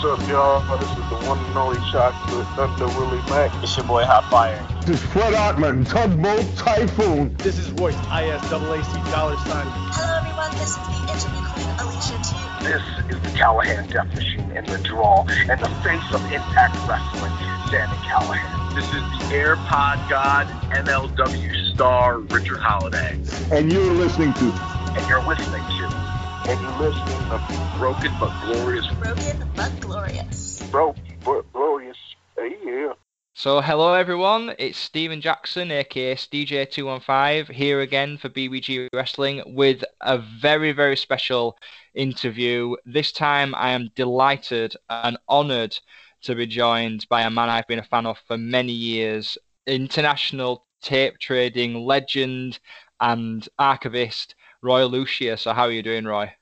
[0.00, 0.78] What's up, y'all?
[0.78, 3.52] This is the one and only Chocolate Thunder Willie Mack.
[3.62, 4.56] It's your boy Hot Fire.
[4.86, 7.36] This is Fred Ottman, Tugboat Typhoon.
[7.36, 9.66] This is Royce, ISAAC dollar sign.
[9.92, 10.50] Hello, everyone.
[10.56, 12.32] This is the interview queen, Alicia T.
[12.64, 12.80] This
[13.12, 17.36] is the Callahan Death Machine in the draw and the face of Impact Wrestling,
[17.68, 18.74] Sami Callahan.
[18.74, 23.20] This is the AirPod God, MLW star, Richard Holliday.
[23.52, 24.48] And you're listening to.
[24.96, 25.99] And you're listening to.
[26.48, 27.40] And you're listening to
[27.78, 28.86] Broken but Glorious.
[28.94, 30.62] Broken but Glorious.
[30.70, 31.96] Broken but Glorious.
[32.36, 32.92] Hey, yeah.
[33.34, 40.18] So, hello everyone, it's Stephen Jackson, aka DJ215, here again for BBG Wrestling with a
[40.18, 41.56] very, very special
[41.94, 42.74] interview.
[42.84, 45.78] This time I am delighted and honoured
[46.22, 50.66] to be joined by a man I've been a fan of for many years, international
[50.82, 52.58] tape trading legend
[53.00, 55.36] and archivist, Roy Lucier.
[55.36, 56.32] So, how are you doing, Roy?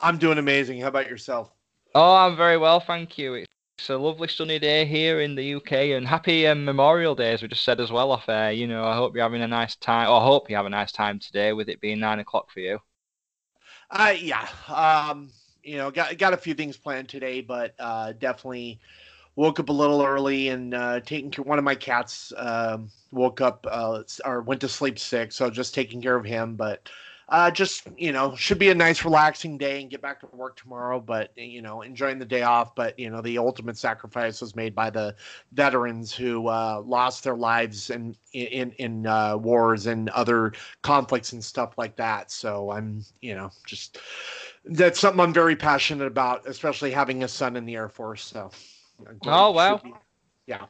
[0.00, 0.80] I'm doing amazing.
[0.80, 1.50] How about yourself?
[1.94, 3.44] Oh, I'm very well, thank you.
[3.78, 7.42] It's a lovely sunny day here in the UK, and happy um, Memorial Day, as
[7.42, 8.52] we just said as well off air.
[8.52, 10.70] You know, I hope you're having a nice time, or I hope you have a
[10.70, 12.80] nice time today with it being nine o'clock for you.
[13.90, 14.48] Uh, yeah.
[14.68, 15.30] Um,
[15.62, 18.80] you know, got got a few things planned today, but uh, definitely
[19.36, 21.44] woke up a little early and uh, taking care.
[21.44, 25.74] One of my cats um, woke up uh, or went to sleep sick, so just
[25.74, 26.56] taking care of him.
[26.56, 26.88] But
[27.28, 30.56] uh, just you know, should be a nice, relaxing day and get back to work
[30.56, 31.00] tomorrow.
[31.00, 32.74] But you know, enjoying the day off.
[32.76, 35.16] But you know, the ultimate sacrifice was made by the
[35.52, 41.44] veterans who uh, lost their lives in in in uh, wars and other conflicts and
[41.44, 42.30] stuff like that.
[42.30, 43.98] So I'm you know just
[44.64, 48.24] that's something I'm very passionate about, especially having a son in the Air Force.
[48.24, 48.50] So.
[49.26, 49.78] Oh wow!
[49.78, 49.92] Be,
[50.46, 50.64] yeah.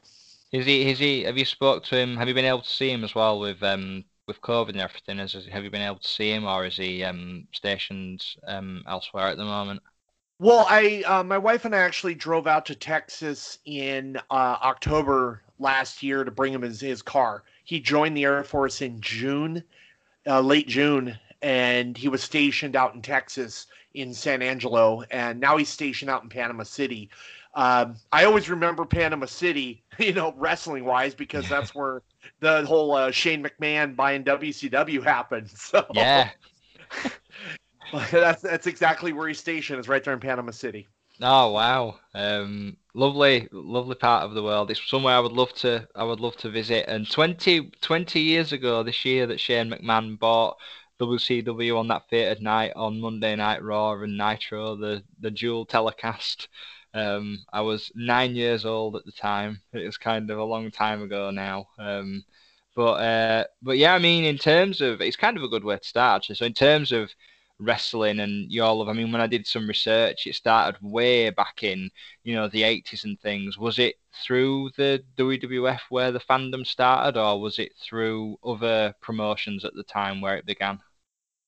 [0.51, 0.89] Is he?
[0.89, 1.23] Is he?
[1.23, 2.17] Have you spoke to him?
[2.17, 5.19] Have you been able to see him as well with um with COVID and everything?
[5.19, 9.27] Is have you been able to see him, or is he um stationed um elsewhere
[9.27, 9.81] at the moment?
[10.39, 15.41] Well, I uh, my wife and I actually drove out to Texas in uh, October
[15.57, 17.43] last year to bring him his his car.
[17.63, 19.63] He joined the Air Force in June,
[20.27, 25.57] uh, late June, and he was stationed out in Texas in San Angelo, and now
[25.57, 27.09] he's stationed out in Panama City.
[27.55, 32.03] Um, I always remember Panama City, you know, wrestling wise, because that's where
[32.39, 35.49] the whole uh, Shane McMahon buying WCW happened.
[35.57, 36.29] So yeah,
[38.11, 39.79] that's that's exactly where he's stationed.
[39.79, 40.87] Is right there in Panama City.
[41.19, 44.69] Oh wow, um, lovely, lovely part of the world.
[44.69, 46.85] It's somewhere I would love to, I would love to visit.
[46.87, 50.57] And 20, 20 years ago, this year that Shane McMahon bought
[50.99, 56.47] WCW on that fated night on Monday Night Raw and Nitro, the the dual telecast.
[56.93, 59.61] Um, I was nine years old at the time.
[59.73, 61.67] It was kind of a long time ago now.
[61.77, 62.23] Um,
[62.75, 65.77] but uh, but yeah, I mean, in terms of it's kind of a good way
[65.77, 66.35] to start actually.
[66.35, 67.11] So in terms of
[67.59, 71.89] wrestling and love, I mean, when I did some research, it started way back in
[72.23, 73.57] you know the 80s and things.
[73.57, 79.65] Was it through the WWF where the fandom started, or was it through other promotions
[79.65, 80.79] at the time where it began?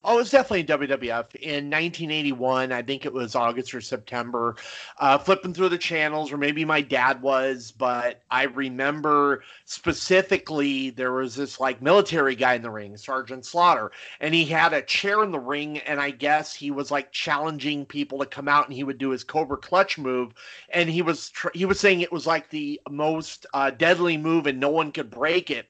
[0.01, 2.71] Oh, it was definitely WWF in 1981.
[2.71, 4.55] I think it was August or September.
[4.97, 11.11] Uh, flipping through the channels, or maybe my dad was, but I remember specifically there
[11.11, 15.21] was this like military guy in the ring, Sergeant Slaughter, and he had a chair
[15.21, 18.73] in the ring, and I guess he was like challenging people to come out, and
[18.73, 20.33] he would do his Cobra Clutch move,
[20.69, 24.47] and he was tr- he was saying it was like the most uh, deadly move,
[24.47, 25.67] and no one could break it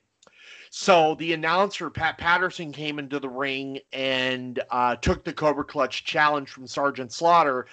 [0.70, 6.04] so the announcer, Pat Patterson, came into the ring and uh, took the Cobra Clutch
[6.06, 7.66] challenge from Sergeant Slaughter.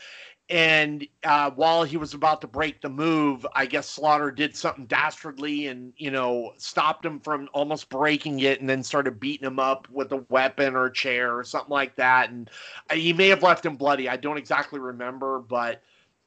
[0.48, 4.86] And uh, while he was about to break the move, I guess Slaughter did something
[4.86, 9.58] dastardly and, you know, stopped him from almost breaking it and then started beating him
[9.58, 12.30] up with a weapon or a chair or something like that.
[12.30, 12.48] And
[12.88, 14.08] uh, he may have left him bloody.
[14.08, 15.82] I don't exactly remember, but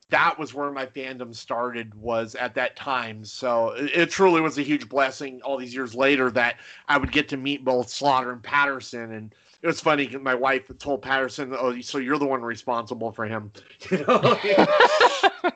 [0.10, 3.24] that was where my fandom started was at that time.
[3.24, 6.56] So it, it, truly was a huge blessing all these years later that
[6.88, 9.14] i would get to meet both slaughter and patterson.
[9.14, 13.12] And it was funny because my wife told patterson oh so you're the one responsible
[13.12, 13.52] for him.
[13.92, 14.40] You know?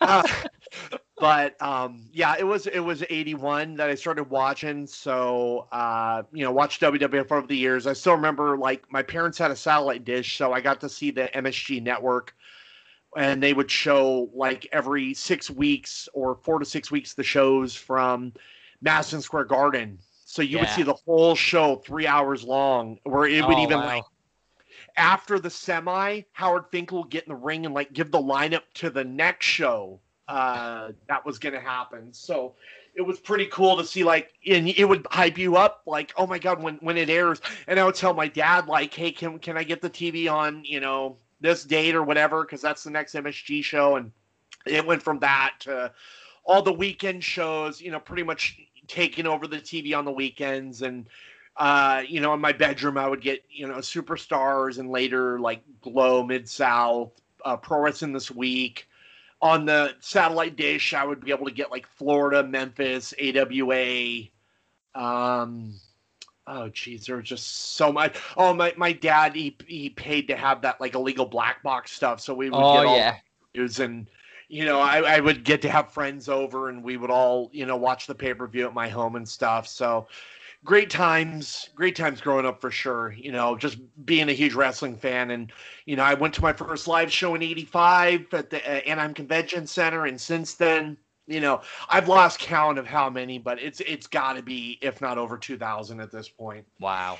[0.00, 0.22] Uh,
[1.18, 4.86] but um, yeah it was it was 81 that i started watching.
[4.86, 7.86] So uh, you know watched wwf over the years.
[7.86, 11.10] I still remember like my parents had a satellite dish so i got to see
[11.10, 12.34] the msg network
[13.16, 17.74] and they would show like every six weeks or four to six weeks the shows
[17.74, 18.32] from
[18.80, 19.98] Madison Square Garden.
[20.24, 20.62] So you yeah.
[20.62, 23.86] would see the whole show three hours long, where it would oh, even wow.
[23.86, 24.04] like
[24.96, 28.62] after the semi, Howard Finkel would get in the ring and like give the lineup
[28.74, 29.98] to the next show
[30.28, 32.12] uh, that was going to happen.
[32.12, 32.54] So
[32.94, 36.26] it was pretty cool to see like and it would hype you up like oh
[36.26, 39.38] my god when when it airs and i would tell my dad like hey can
[39.38, 42.90] can i get the tv on you know this date or whatever because that's the
[42.90, 44.12] next MSG show and
[44.66, 45.92] it went from that to
[46.44, 50.82] all the weekend shows, you know, pretty much taking over the TV on the weekends.
[50.82, 51.08] And,
[51.56, 55.62] uh, you know, in my bedroom, I would get, you know, superstars and later like
[55.80, 57.12] Glow, Mid South,
[57.44, 58.86] uh, Pro Wrestling This Week.
[59.42, 64.28] On the satellite dish, I would be able to get like Florida, Memphis, AWA.
[64.94, 65.74] Um,
[66.50, 68.16] oh, geez, there was just so much.
[68.36, 72.20] Oh, my, my dad, he, he paid to have that like illegal black box stuff.
[72.20, 73.16] So we would Oh get all yeah.
[73.54, 74.08] news and
[74.48, 77.66] you know I, I would get to have friends over and we would all you
[77.66, 80.08] know watch the pay-per-view at my home and stuff so
[80.64, 84.96] great times great times growing up for sure you know just being a huge wrestling
[84.96, 85.52] fan and
[85.86, 89.14] you know i went to my first live show in 85 at the uh, anaheim
[89.14, 90.96] convention center and since then
[91.30, 95.00] you know i've lost count of how many but it's it's got to be if
[95.00, 97.18] not over 2000 at this point Wow.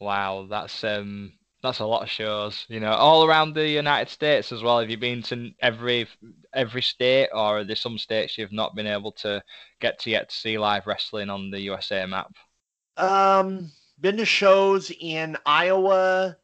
[0.00, 4.50] Wow, that's um that's a lot of shows, you know, all around the United States
[4.50, 4.80] as well.
[4.80, 6.08] Have you been to every
[6.52, 9.42] every state or are there some states you've not been able to
[9.80, 12.34] get to yet to see live wrestling on the USA map?
[12.96, 16.36] Um, been to shows in Iowa.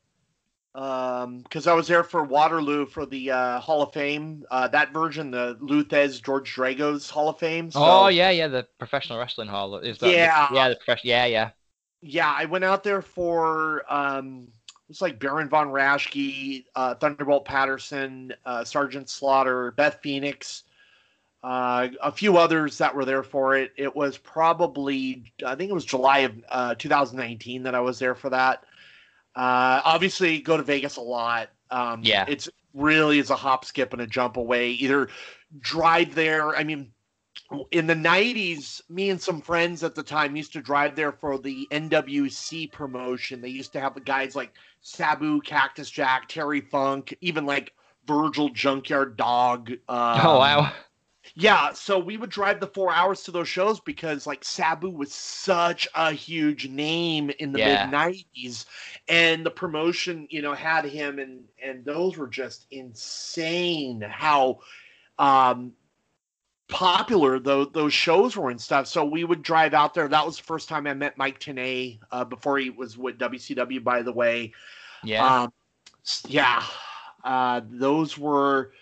[0.75, 4.45] Um, because I was there for Waterloo for the uh, Hall of Fame.
[4.51, 7.71] Uh, that version, the Lou Thesz George Tragos Hall of Fame.
[7.71, 10.49] So, oh yeah, yeah, the professional wrestling hall is that the- Yeah.
[10.53, 11.51] yeah, the professional yeah, yeah.
[12.03, 12.33] yeah.
[12.37, 14.49] I went out there for um,
[14.89, 20.65] it's like Baron von Raschke, uh, Thunderbolt Patterson, uh, Sergeant Slaughter, Beth Phoenix,
[21.43, 23.73] uh, a few others that were there for it.
[23.77, 28.15] It was probably, I think it was July of uh, 2019 that I was there
[28.15, 28.65] for that.
[29.35, 31.51] Uh, obviously, go to Vegas a lot.
[31.71, 32.25] Um, Yeah.
[32.29, 34.71] it's really is a hop, skip, and a jump away.
[34.71, 35.09] Either
[35.61, 36.57] drive there.
[36.57, 36.93] I mean,
[37.71, 41.39] in the 90s, me and some friends at the time used to drive there for
[41.39, 43.41] the NWC promotion.
[43.41, 47.73] They used to have the guys like Sabu, Cactus Jack, Terry Funk, even like
[48.07, 49.71] Virgil Junkyard Dog.
[49.71, 50.73] Um, oh wow.
[51.35, 55.13] Yeah, so we would drive the four hours to those shows because like Sabu was
[55.13, 57.69] such a huge name in the Yeah.
[57.77, 58.67] mid '90s,
[59.09, 64.61] and the promotion, you know, had him, and and those were just insane how
[65.19, 65.73] um
[66.69, 68.87] popular those those shows were and stuff.
[68.87, 70.09] So we would drive out there.
[70.09, 73.83] That was the first time I met Mike Tenay uh, before he was with WCW,
[73.83, 74.53] by the way.
[75.03, 75.31] Yeah.
[75.31, 75.53] Um,
[76.27, 76.63] yeah.
[77.25, 78.73] Uh, those were,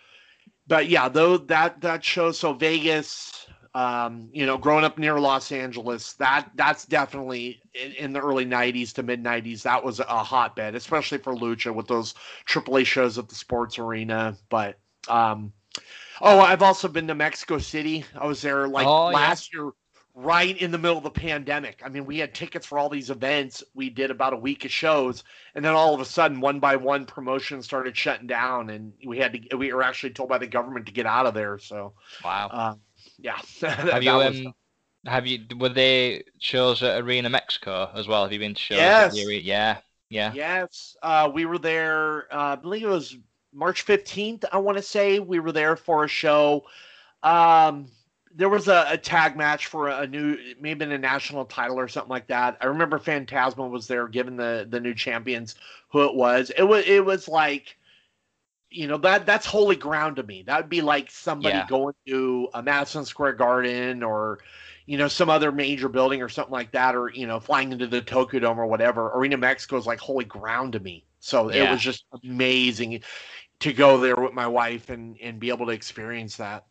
[0.67, 2.33] but yeah, though that that show.
[2.33, 8.13] So Vegas, um, you know, growing up near Los Angeles, that that's definitely in, in
[8.13, 9.63] the early '90s to mid '90s.
[9.63, 12.15] That was a hotbed, especially for lucha with those
[12.47, 14.37] AAA shows at the Sports Arena.
[14.49, 14.79] But
[15.09, 15.53] um,
[16.21, 18.05] oh, I've also been to Mexico City.
[18.15, 19.17] I was there like Oh, yeah.
[19.17, 19.71] last year
[20.17, 21.83] right in the middle of the pandemic.
[21.85, 23.63] I mean, we had tickets for all these events.
[23.75, 25.23] We did about a week of shows,
[25.55, 29.19] and then all of a sudden, one by one, promotions started shutting down, and we
[29.19, 29.57] had to.
[29.57, 31.59] We were actually told by the government to get out of there.
[31.59, 31.93] So,
[32.25, 32.49] wow.
[32.51, 32.75] uh,
[33.19, 33.39] yeah.
[33.61, 34.55] have you um
[35.05, 38.23] have you were they shows at Arena Mexico as well?
[38.23, 39.17] Have you been to shows Yes.
[39.43, 39.79] Yeah.
[40.09, 40.33] Yeah.
[40.35, 42.33] Yes, uh, we were there.
[42.33, 43.17] Uh, I believe it was
[43.53, 44.45] March fifteenth.
[44.51, 46.65] I want to say we were there for a show.
[47.23, 47.89] Um,
[48.37, 52.11] there was a, a tag match for a, new, maybe a national title or something
[52.11, 52.59] like that.
[52.61, 55.57] I remember Phantasma was there, giving the the new champions
[55.91, 56.51] who it was.
[56.57, 57.77] It was it was like,
[58.71, 60.43] you know that that's holy ground to me.
[60.43, 61.67] That would be like somebody Yeah.
[61.67, 64.41] going to a Madison Square Garden or
[64.87, 67.87] you know, some other major building or something like that, or you know, flying into
[67.89, 69.11] the Tokyo Dome or whatever.
[69.15, 71.05] Arena Mexico is like holy ground to me.
[71.21, 73.03] So it was just amazing
[73.61, 76.67] to go there with my wife and and be able to experience that.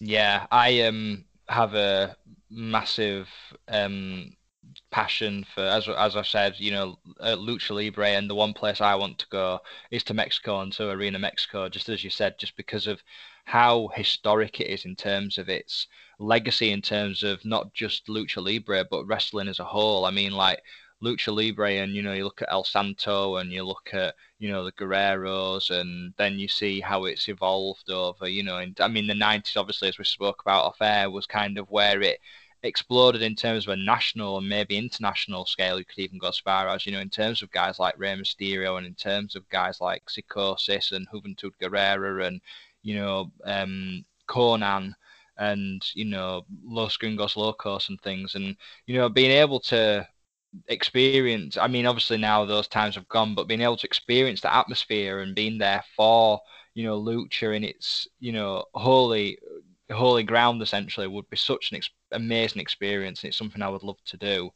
[0.00, 2.16] Yeah, I um have a
[2.50, 3.28] massive
[3.68, 4.36] um
[4.90, 8.94] passion for as as I said, you know, lucha libre, and the one place I
[8.94, 12.56] want to go is to Mexico and to Arena Mexico, just as you said, just
[12.56, 13.02] because of
[13.44, 15.86] how historic it is in terms of its
[16.18, 20.04] legacy, in terms of not just lucha libre but wrestling as a whole.
[20.06, 20.62] I mean, like
[21.02, 24.50] lucha libre, and you know, you look at El Santo, and you look at you
[24.50, 28.88] know the Guerreros, and then you see how it's evolved over, you know, and I
[28.88, 32.20] mean the '90s, obviously, as we spoke about off air, was kind of where it
[32.62, 35.78] exploded in terms of a national and maybe international scale.
[35.78, 38.14] You could even go as far as, you know, in terms of guys like Rey
[38.14, 42.40] Mysterio and in terms of guys like Psicosis and Juventud Guerrera and,
[42.82, 44.94] you know, um, Konnan
[45.38, 48.34] and, you know, Los Gringos Locos and things.
[48.34, 50.06] And, you know, being able to
[50.68, 54.54] experience, I mean, obviously now those times have gone, but being able to experience the
[54.54, 56.40] atmosphere and being there for,
[56.74, 59.38] you know, Lucha in its, you know, holy
[59.92, 63.82] holy ground essentially would be such an ex- amazing experience and it's something I would
[63.82, 64.50] love to do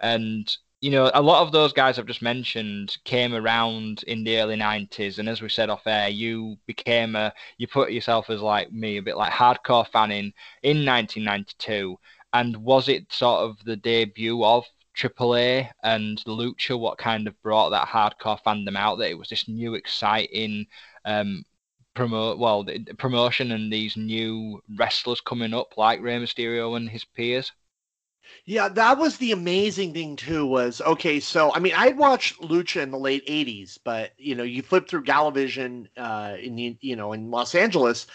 [0.00, 4.38] and you know, a lot of those guys I've just mentioned came around in the
[4.40, 8.40] early '90s, and as we said off air, you became a, you put yourself as
[8.42, 10.32] like me, a bit like hardcore fan in
[10.64, 11.96] in 1992.
[12.32, 16.78] And was it sort of the debut of AAA and Lucha?
[16.78, 18.96] What kind of brought that hardcore fandom out?
[18.96, 20.66] That it was this new, exciting
[21.04, 21.44] um,
[21.94, 22.66] promote, well,
[22.98, 27.52] promotion, and these new wrestlers coming up like Rey Mysterio and his peers.
[28.44, 30.46] Yeah, that was the amazing thing too.
[30.46, 31.20] Was okay.
[31.20, 34.88] So I mean, I'd watched Lucha in the late '80s, but you know, you flip
[34.88, 38.06] through Galavision uh, in the you know in Los Angeles,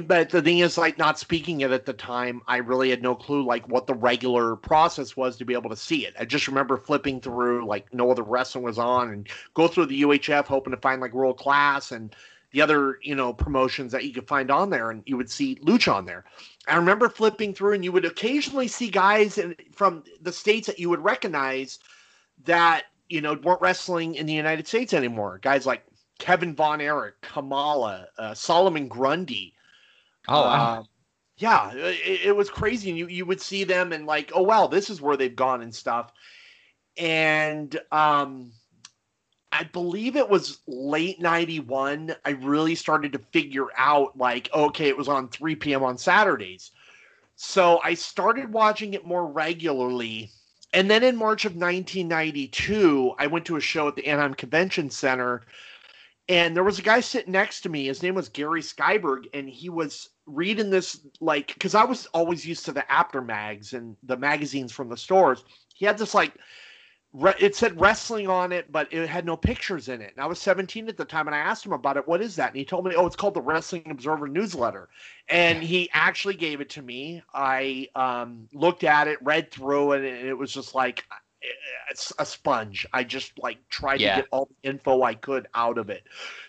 [0.00, 3.14] but the thing is, like, not speaking it at the time, I really had no
[3.14, 6.14] clue like what the regular process was to be able to see it.
[6.18, 10.02] I just remember flipping through like no other wrestling was on, and go through the
[10.02, 12.14] UHF hoping to find like world class and
[12.52, 15.56] the other you know promotions that you could find on there, and you would see
[15.56, 16.24] Lucha on there.
[16.68, 20.78] I remember flipping through, and you would occasionally see guys in, from the states that
[20.78, 21.80] you would recognize
[22.44, 25.40] that you know weren't wrestling in the United States anymore.
[25.42, 25.84] Guys like
[26.18, 29.53] Kevin Von Erich, Kamala, uh, Solomon Grundy.
[30.28, 30.80] Oh, wow.
[30.80, 30.82] Uh,
[31.36, 34.66] yeah, it, it was crazy, and you you would see them and like, oh wow,
[34.66, 36.12] this is where they've gone and stuff.
[36.96, 38.52] And um,
[39.50, 42.14] I believe it was late 91.
[42.24, 45.82] I really started to figure out, like, okay, it was on 3 p.m.
[45.82, 46.72] on Saturdays.
[47.36, 50.30] So I started watching it more regularly.
[50.72, 54.90] And then in March of 1992, I went to a show at the Anaheim Convention
[54.90, 55.42] Center.
[56.28, 57.86] And there was a guy sitting next to me.
[57.86, 59.24] His name was Gary Skyberg.
[59.34, 63.74] And he was reading this, like, because I was always used to the Apter mags
[63.74, 65.44] and the magazines from the stores.
[65.74, 66.32] He had this, like,
[67.38, 70.12] it said wrestling on it, but it had no pictures in it.
[70.16, 72.08] And I was 17 at the time, and I asked him about it.
[72.08, 72.48] What is that?
[72.48, 74.88] And he told me, "Oh, it's called the Wrestling Observer newsletter."
[75.28, 77.22] And he actually gave it to me.
[77.32, 81.04] I um, looked at it, read through it, and it was just like
[82.18, 82.86] a sponge.
[82.92, 84.16] I just like tried yeah.
[84.16, 86.04] to get all the info I could out of it.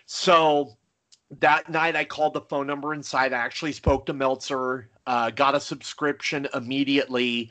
[0.06, 0.76] So
[1.40, 3.32] that night, I called the phone number inside.
[3.32, 7.50] I actually spoke to Meltzer, uh, got a subscription immediately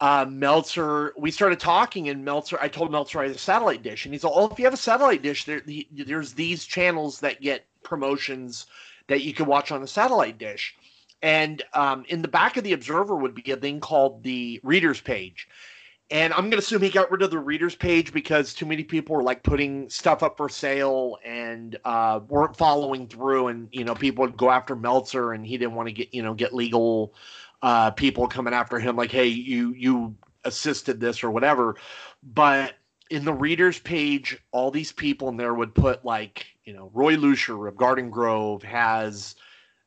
[0.00, 4.06] uh, Meltzer, we started talking, and Meltzer, I told Meltzer I had a satellite dish,
[4.06, 7.20] and he's like, "Oh, if you have a satellite dish, there, the, there's these channels
[7.20, 8.66] that get promotions
[9.08, 10.74] that you can watch on a satellite dish."
[11.22, 15.02] And um, in the back of the Observer would be a thing called the Readers
[15.02, 15.48] page,
[16.10, 19.16] and I'm gonna assume he got rid of the Readers page because too many people
[19.16, 23.94] were like putting stuff up for sale and uh, weren't following through, and you know
[23.94, 27.14] people would go after Meltzer, and he didn't want to get you know get legal
[27.62, 31.76] uh, people coming after him like, "Hey, you you assisted this or whatever,"
[32.22, 32.74] but
[33.10, 37.16] in the readers page, all these people in there would put like, you know, Roy
[37.16, 39.34] Lucier of Garden Grove has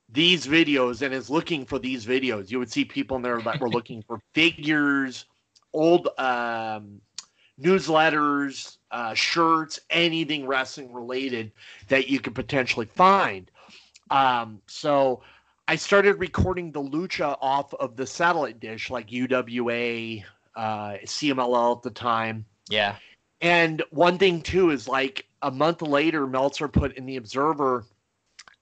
[0.10, 2.52] these videos and is looking for these videos.
[2.52, 5.26] You would see people in there that were looking for figures,
[5.74, 7.02] old um,
[7.62, 11.52] newsletters, uh, shirts, anything wrestling related
[11.88, 13.50] that you could potentially find.
[14.10, 15.22] Um, so
[15.68, 20.24] I started recording the lucha off of the satellite dish, like UWA,
[20.56, 22.46] uh, CMLL at the time.
[22.70, 22.96] Yeah.
[23.42, 27.86] And one thing too is like a month later, Meltzer put in the Observer.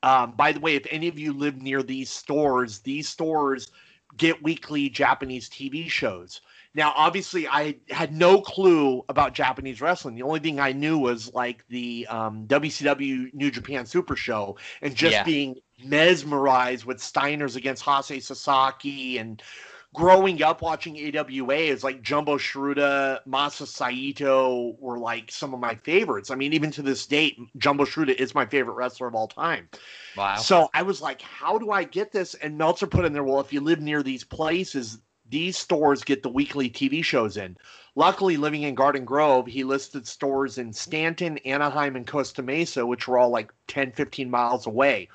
[0.04, 3.72] Um, by the way, if any of you live near these stores, these stores
[4.18, 6.42] get weekly Japanese TV shows.
[6.74, 10.16] Now, obviously, I had no clue about Japanese wrestling.
[10.16, 14.96] The only thing I knew was like the um, WCW New Japan Super Show and
[14.96, 15.24] just yeah.
[15.24, 19.44] being mesmerized with Steiners against Hase Sasaki and
[19.94, 25.76] growing up watching AWA is like Jumbo Tsuruta, Masa Saito were like some of my
[25.76, 26.32] favorites.
[26.32, 29.68] I mean, even to this date, Jumbo Tsuruta is my favorite wrestler of all time.
[30.16, 30.38] Wow.
[30.38, 32.36] So I was like, how do I get this?
[32.36, 36.24] And Meltzer put in there, well, if you live near these places, these stores get
[36.24, 37.58] the weekly TV shows in.
[37.96, 43.08] Luckily, living in Garden Grove, he listed stores in Stanton, Anaheim, and Costa Mesa, which
[43.08, 45.10] were all like 10, 15 miles away.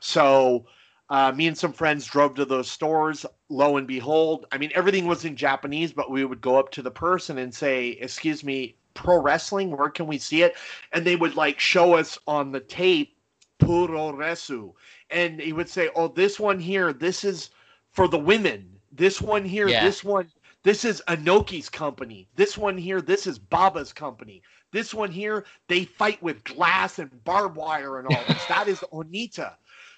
[0.00, 0.66] So
[1.10, 3.24] uh, me and some friends drove to those stores.
[3.50, 6.82] Lo and behold, I mean, everything was in Japanese, but we would go up to
[6.82, 10.56] the person and say, Excuse me, pro wrestling, where can we see it?
[10.92, 13.16] And they would like show us on the tape,
[13.58, 14.74] Puro Resu.
[15.10, 17.50] And he would say, Oh, this one here, this is
[17.90, 18.68] for the women.
[18.92, 19.84] This one here, yeah.
[19.84, 20.30] this one,
[20.62, 22.28] this is Inoki's company.
[22.36, 24.42] This one here, this is Baba's company.
[24.72, 28.44] This one here, they fight with glass and barbed wire and all this.
[28.46, 29.54] that is Onita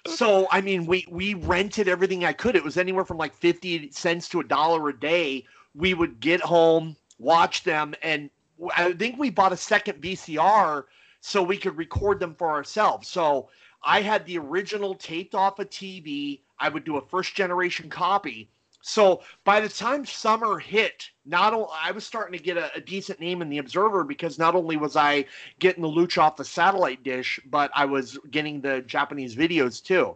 [0.07, 2.55] so I mean, we we rented everything I could.
[2.55, 5.45] It was anywhere from like fifty cents to a dollar a day.
[5.75, 8.29] We would get home, watch them, and
[8.75, 10.85] I think we bought a second VCR
[11.21, 13.07] so we could record them for ourselves.
[13.07, 13.49] So
[13.83, 16.41] I had the original taped off a TV.
[16.59, 18.49] I would do a first generation copy,
[18.81, 22.81] so by the time summer hit, not only I was starting to get a, a,
[22.81, 25.25] decent name in the Observer because not only was I
[25.59, 30.15] getting the lucha off the satellite dish, but I was getting the Japanese videos too.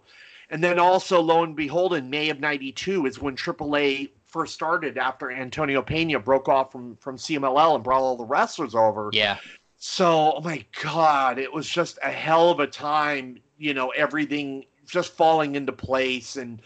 [0.49, 4.97] And then also, lo and behold, in May of '92 is when AAA first started
[4.97, 9.09] after Antonio Pena broke off from from CMLL and brought all the wrestlers over.
[9.13, 9.37] Yeah.
[9.77, 13.39] So, oh my God, it was just a hell of a time.
[13.57, 16.61] You know, everything just falling into place and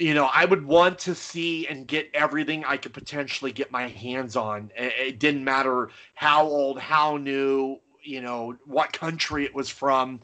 [0.00, 3.86] you know, I would want to see and get everything I could potentially get my
[3.86, 4.70] hands on.
[4.74, 10.20] It didn't matter how old, how new, you know, what country it was from.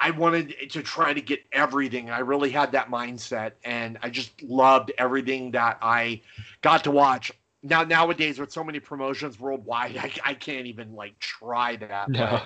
[0.00, 2.10] I wanted to try to get everything.
[2.10, 6.22] I really had that mindset, and I just loved everything that I
[6.62, 7.30] got to watch.
[7.62, 12.08] Now, nowadays, with so many promotions worldwide, I, I can't even like try that.
[12.08, 12.40] No.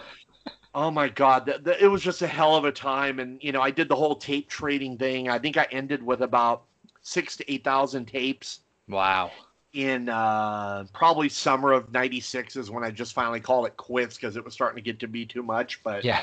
[0.45, 3.43] But, oh my god, the, the, it was just a hell of a time, and
[3.43, 5.31] you know, I did the whole tape trading thing.
[5.31, 6.65] I think I ended with about
[7.05, 8.61] six to eight thousand tapes.
[8.89, 9.31] Wow.
[9.73, 14.37] In uh, probably summer of '96 is when I just finally called it quits because
[14.37, 15.83] it was starting to get to be too much.
[15.83, 16.23] But yeah,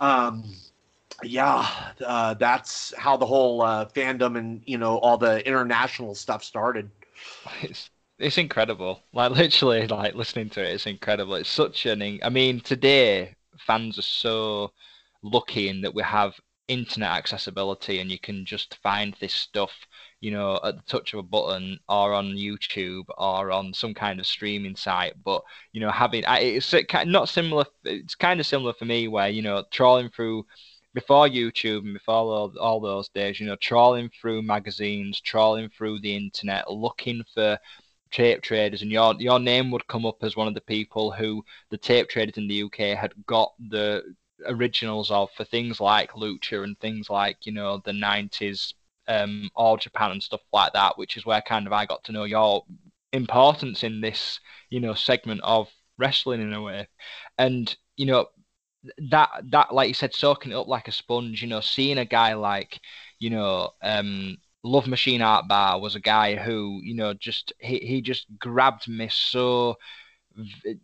[0.00, 0.44] um,
[1.22, 1.68] yeah,
[2.04, 6.88] uh, that's how the whole uh, fandom and you know all the international stuff started.
[7.62, 9.00] It's it's incredible.
[9.12, 11.34] Like literally, like listening to it, it's incredible.
[11.34, 12.20] It's such an.
[12.22, 14.72] I mean, today fans are so
[15.22, 16.38] lucky in that we have
[16.68, 19.72] internet accessibility and you can just find this stuff
[20.24, 24.18] you know, at the touch of a button or on YouTube or on some kind
[24.18, 25.12] of streaming site.
[25.22, 27.66] But you know, having it's not similar.
[27.84, 30.46] It's kind of similar for me, where you know, trawling through
[30.94, 36.00] before YouTube and before all, all those days, you know, trawling through magazines, trawling through
[36.00, 37.58] the internet, looking for
[38.10, 41.44] tape traders, and your your name would come up as one of the people who
[41.68, 44.02] the tape traders in the UK had got the
[44.46, 48.72] originals of for things like Lucha and things like you know the 90s
[49.08, 52.12] um, All Japan and stuff like that, which is where kind of I got to
[52.12, 52.64] know your
[53.12, 55.68] importance in this, you know, segment of
[55.98, 56.88] wrestling in a way.
[57.38, 58.26] And, you know,
[59.10, 62.04] that that like you said, soaking it up like a sponge, you know, seeing a
[62.04, 62.80] guy like,
[63.18, 67.78] you know, um Love Machine Art Barr was a guy who, you know, just he,
[67.78, 69.76] he just grabbed me so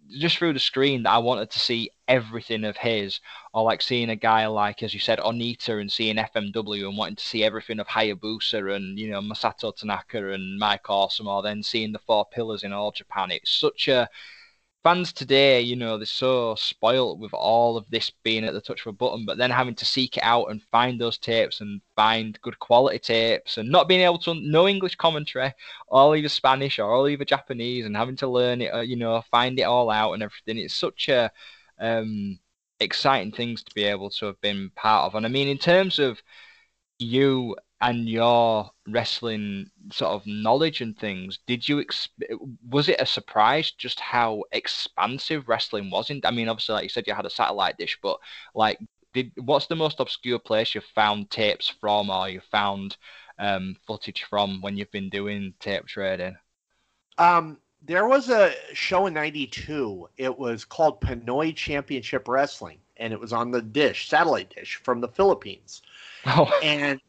[0.09, 3.21] just through the screen that I wanted to see everything of his,
[3.53, 7.17] or like seeing a guy like, as you said, Onita and seeing FMW and wanting
[7.17, 11.63] to see everything of Hayabusa and, you know, Masato Tanaka and Mike Awesome, or then
[11.63, 13.31] seeing the Four Pillars in All Japan.
[13.31, 14.09] It's such a,
[14.83, 18.81] fans today, you know, they're so spoilt with all of this being at the touch
[18.81, 21.81] of a button, but then having to seek it out and find those tapes and
[21.97, 25.53] find good quality tapes and not being able to know English commentary,
[25.89, 29.23] or either Spanish or all either Japanese, and having to learn it, uh, you know,
[29.31, 30.59] find it all out and everything.
[30.59, 31.31] It's such a
[31.79, 32.39] um,
[32.81, 35.15] exciting things to be able to have been part of.
[35.15, 36.23] And I mean, in terms of
[36.99, 41.85] you and your wrestling sort of knowledge and things, did you
[42.69, 46.11] was it a surprise just how expansive wrestling was?
[46.11, 48.19] In I mean, obviously, like you said, you had a satellite dish, but
[48.55, 48.79] like,
[49.15, 52.97] did what's the most obscure place you found tapes from, or you found
[53.39, 56.37] um, footage from when you've been doing tape trading?
[57.17, 60.07] Um, there was a show in '92.
[60.19, 65.01] It was called Pinoy Championship Wrestling, and it was on the dish, satellite dish from
[65.01, 65.83] the Philippines.
[66.27, 66.53] Oh.
[66.63, 67.01] And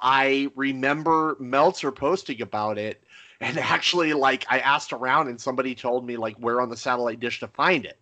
[0.00, 3.02] I remember Meltzer posting about it,
[3.40, 7.20] and actually, like, I asked around, and somebody told me like where on the satellite
[7.20, 7.98] dish to find it.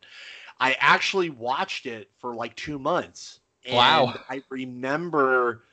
[0.61, 3.40] I actually watched it for like two months.
[3.70, 4.14] wow!
[4.28, 5.64] I remember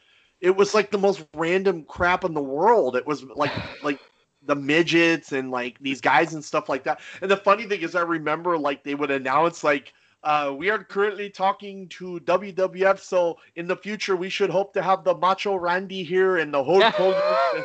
[0.41, 2.95] it was like the most random crap in the world.
[2.95, 3.51] It was like
[3.83, 3.99] like
[4.43, 6.99] the midgets and like these guys and stuff like that.
[7.21, 9.93] And the funny thing is, I remember like they would announce like
[10.25, 14.81] uh, we are currently talking to WWF, so in the future we should hope to
[14.81, 17.63] have the Macho Randy here and the Hulk Hogan.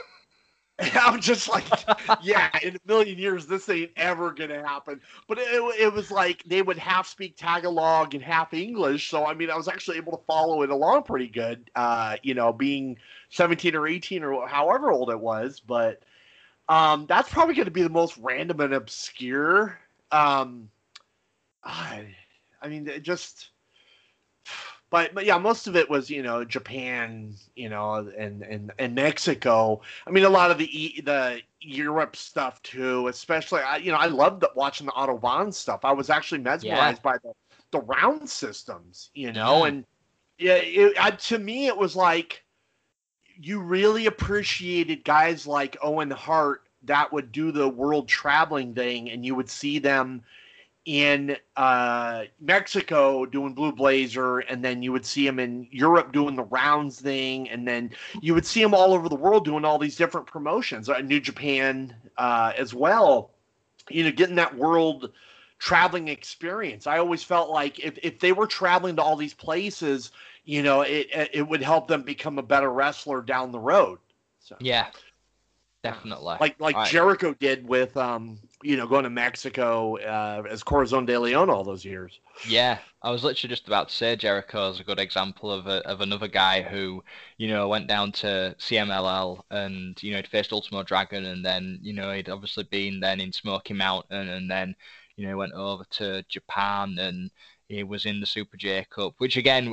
[0.94, 1.64] I'm just like,
[2.22, 5.00] yeah, in a million years this ain't ever gonna happen.
[5.26, 9.32] But it, it was like they would half speak Tagalog and half English, so I
[9.32, 11.70] mean I was actually able to follow it along pretty good.
[11.74, 12.98] Uh, you know, being
[13.30, 16.02] 17 or 18 or however old it was, but
[16.68, 19.78] um, that's probably going to be the most random and obscure.
[20.12, 20.70] Um,
[21.64, 22.14] I,
[22.62, 23.50] I mean, it just.
[24.90, 28.94] But, but yeah, most of it was you know Japan, you know, and and and
[28.94, 29.80] Mexico.
[30.06, 33.60] I mean, a lot of the the Europe stuff too, especially.
[33.60, 35.84] I you know I loved watching the Autobahn stuff.
[35.84, 37.12] I was actually mesmerized yeah.
[37.12, 37.32] by the
[37.70, 39.68] the round systems, you know, yeah.
[39.68, 39.84] and
[40.38, 42.44] yeah, it, I, to me it was like
[43.36, 49.24] you really appreciated guys like Owen Hart that would do the world traveling thing, and
[49.24, 50.22] you would see them
[50.84, 56.36] in uh, Mexico doing Blue Blazer, and then you would see him in Europe doing
[56.36, 57.90] the rounds thing, and then
[58.20, 61.20] you would see him all over the world doing all these different promotions, uh, New
[61.20, 63.30] Japan uh, as well.
[63.88, 65.10] You know, getting that world
[65.58, 66.86] traveling experience.
[66.86, 70.10] I always felt like if, if they were traveling to all these places,
[70.44, 73.98] you know, it it would help them become a better wrestler down the road.
[74.40, 74.88] So Yeah,
[75.82, 76.38] definitely.
[76.38, 76.82] like like Right.
[76.82, 81.64] Jericho did with um you know going to Mexico uh, as Corazon de Leon all
[81.64, 82.20] those years.
[82.46, 85.86] Yeah, I was literally just about to say Jericho is a good example of a,
[85.86, 87.02] of another guy who,
[87.38, 91.78] you know, went down to CMLL and you know he'd faced Ultimo Dragon and then
[91.82, 94.74] you know he'd obviously been then in Smoky Mountain and then
[95.16, 97.30] you know went over to Japan and
[97.68, 99.70] he was in the Super J Cup, which again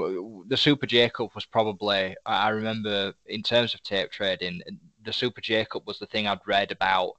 [0.48, 4.62] the Super J Cup was probably I I remember in terms of tape trading,
[5.04, 7.14] the Super J Cup was the thing I'd read about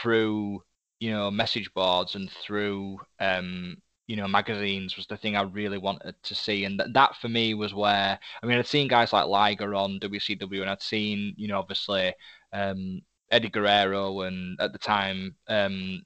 [0.00, 0.62] through
[1.02, 5.78] you know message boards and through um you know magazines was the thing I really
[5.78, 9.12] wanted to see, and that that for me was where I mean I'd seen guys
[9.12, 12.14] like Liger on WCW, and I'd seen you know obviously
[12.52, 13.00] um,
[13.32, 16.02] Eddie Guerrero, and at the time um,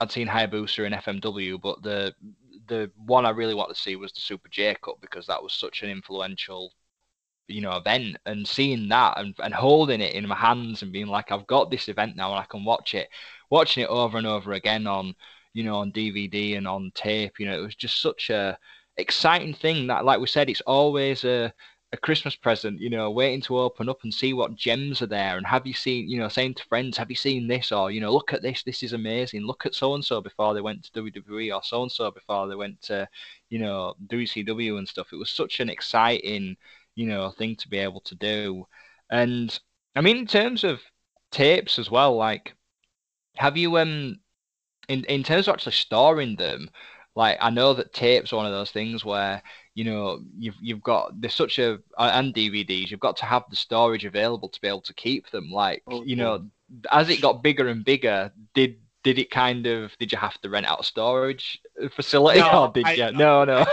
[0.00, 2.14] I'd seen Hayabusa in FMW, but the
[2.68, 5.52] the one I really wanted to see was the Super J Cup because that was
[5.52, 6.72] such an influential
[7.48, 8.16] you know event.
[8.26, 11.70] And seeing that and, and holding it in my hands and being like I've got
[11.70, 13.08] this event now and I can watch it
[13.54, 15.14] watching it over and over again on
[15.52, 18.58] you know on DVD and on tape you know it was just such a
[18.96, 21.52] exciting thing that like we said it's always a
[21.94, 25.36] a Christmas present, you know, waiting to open up and see what gems are there.
[25.36, 27.70] And have you seen, you know, saying to friends, have you seen this?
[27.70, 29.42] Or, you know, look at this, this is amazing.
[29.42, 32.48] Look at so and so before they went to WWE or so and so before
[32.48, 33.08] they went to,
[33.48, 35.12] you know, WCW and stuff.
[35.12, 36.56] It was such an exciting,
[36.96, 38.66] you know, thing to be able to do.
[39.10, 39.56] And
[39.94, 40.80] I mean, in terms of
[41.30, 42.54] tapes as well, like,
[43.36, 44.18] have you, um,
[44.88, 46.70] in, in terms of actually storing them,
[47.16, 49.42] like, I know that tapes are one of those things where,
[49.74, 53.56] you know, you've you've got there's such a and DVDs, you've got to have the
[53.56, 55.50] storage available to be able to keep them.
[55.50, 56.46] Like, Oh, you know,
[56.90, 60.50] as it got bigger and bigger, did did it kind of did you have to
[60.50, 61.60] rent out a storage
[61.94, 63.12] facility No, or did I- you?
[63.12, 63.64] No, no.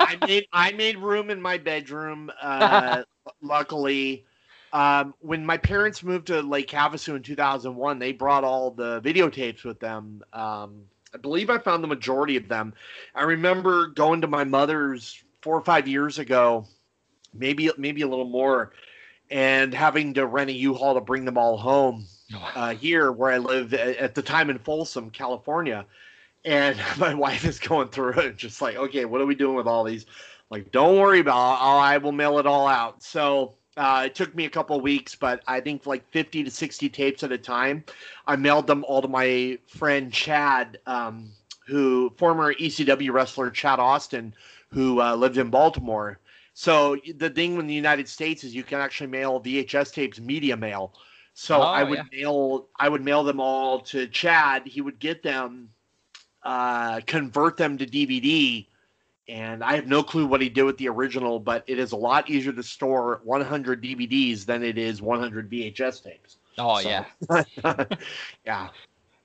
[0.00, 2.30] I made I made room in my bedroom.
[2.42, 3.02] Uh,
[3.42, 4.26] luckily,
[4.72, 9.64] um, when my parents moved to Lake Havasu in 2001, they brought all the videotapes
[9.64, 10.22] with them.
[10.32, 12.72] Um, I believe I found the majority of them.
[13.14, 16.66] I remember going to my mother's four or five years ago,
[17.34, 18.72] maybe maybe a little more,
[19.30, 22.06] and having to rent a U-Haul to bring them all home
[22.54, 25.84] uh, here where I live at, at the time in Folsom, California.
[26.44, 29.66] And my wife is going through it, just like, okay, what are we doing with
[29.66, 30.06] all these?
[30.48, 31.64] Like, don't worry about it.
[31.64, 33.02] I will mail it all out.
[33.02, 36.50] So uh, it took me a couple of weeks, but I think like 50 to
[36.50, 37.84] 60 tapes at a time.
[38.26, 41.30] I mailed them all to my friend Chad, um,
[41.66, 44.34] who former ECW wrestler Chad Austin,
[44.70, 46.18] who uh, lived in Baltimore.
[46.54, 50.56] So the thing in the United States is you can actually mail VHS tapes media
[50.56, 50.92] mail.
[51.34, 52.04] So Oh, I would yeah.
[52.12, 54.66] mail I would mail them all to Chad.
[54.66, 55.70] He would get them,
[56.42, 58.66] uh, convert them to DVD,
[59.30, 61.38] and I have no clue what he did with the original.
[61.38, 66.02] But it is a lot easier to store 100 DVDs than it is 100 VHS
[66.02, 66.38] tapes.
[66.58, 67.04] oh So- yeah.
[68.44, 68.68] yeah.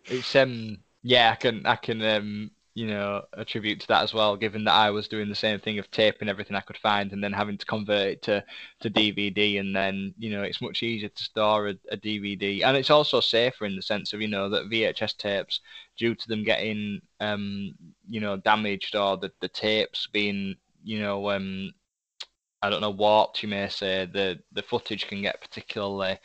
[0.05, 4.35] It's um yeah, I can I can um you know attribute to that as well,
[4.35, 7.23] given that I was doing the same thing of taping everything I could find and
[7.23, 8.43] then having to convert it to
[8.81, 12.77] to DVD, and then you know it's much easier to store a, a DVD, and
[12.77, 15.61] it's also safer in the sense of you know that VHS tapes,
[15.97, 17.73] due to them getting um
[18.07, 21.71] you know damaged or the the tapes being you know um
[22.61, 26.19] I don't know warped, you may say the the footage can get particularly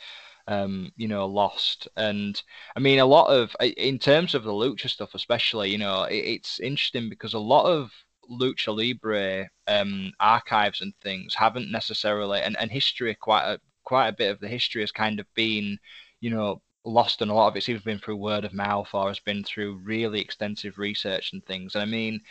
[0.47, 1.87] um, you know, lost.
[1.97, 2.41] And
[2.75, 6.15] I mean, a lot of, in terms of the lucha stuff, especially, you know, it,
[6.15, 7.91] it's interesting because a lot of
[8.29, 14.13] lucha libre um, archives and things haven't necessarily, and, and history, quite a quite a
[14.13, 15.77] bit of the history has kind of been,
[16.19, 19.07] you know, lost, and a lot of it's either been through word of mouth or
[19.07, 21.75] has been through really extensive research and things.
[21.75, 22.21] And I mean,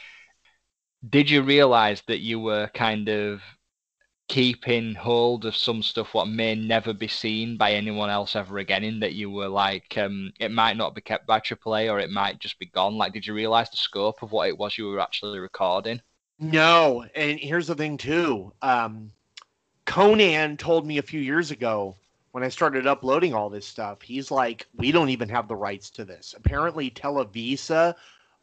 [1.08, 3.40] did you realize that you were kind of
[4.30, 8.84] keeping hold of some stuff what may never be seen by anyone else ever again
[8.84, 12.10] in that you were like um it might not be kept by AAA or it
[12.10, 14.86] might just be gone like did you realize the scope of what it was you
[14.86, 16.00] were actually recording
[16.38, 18.52] No, and here's the thing too.
[18.62, 19.12] Um,
[19.86, 21.96] Konnan told me a few years ago
[22.32, 24.02] when I started uploading all this stuff.
[24.02, 26.34] He's like, we don't even have the rights to this.
[26.36, 27.94] Apparently, Televisa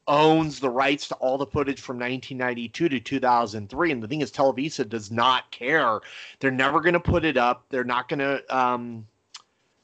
[0.07, 3.91] owns the rights to all the footage from 1992 to 2003.
[3.91, 5.99] And the thing is, Televisa does not care.
[6.39, 7.65] They're never going to put it up.
[7.69, 8.55] They're not going to.
[8.55, 9.07] Um,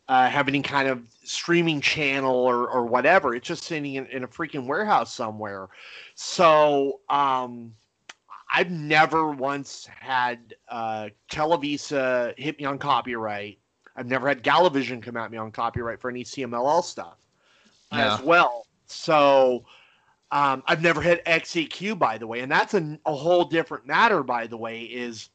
[0.10, 3.34] uh, have any kind of streaming channel or, or whatever.
[3.36, 5.70] It's just sitting in, in a freaking warehouse somewhere.
[6.16, 7.74] So um,
[8.54, 13.60] I've never once had uh, Televisa hit me on copyright.
[13.96, 17.18] I've never had Galavision come at me on copyright for any CMLL stuff
[17.92, 18.66] as well.
[18.88, 19.66] So
[20.34, 24.24] um, I've never had XEQ, by the way, and that's a, a whole different matter.
[24.24, 25.30] By the way, is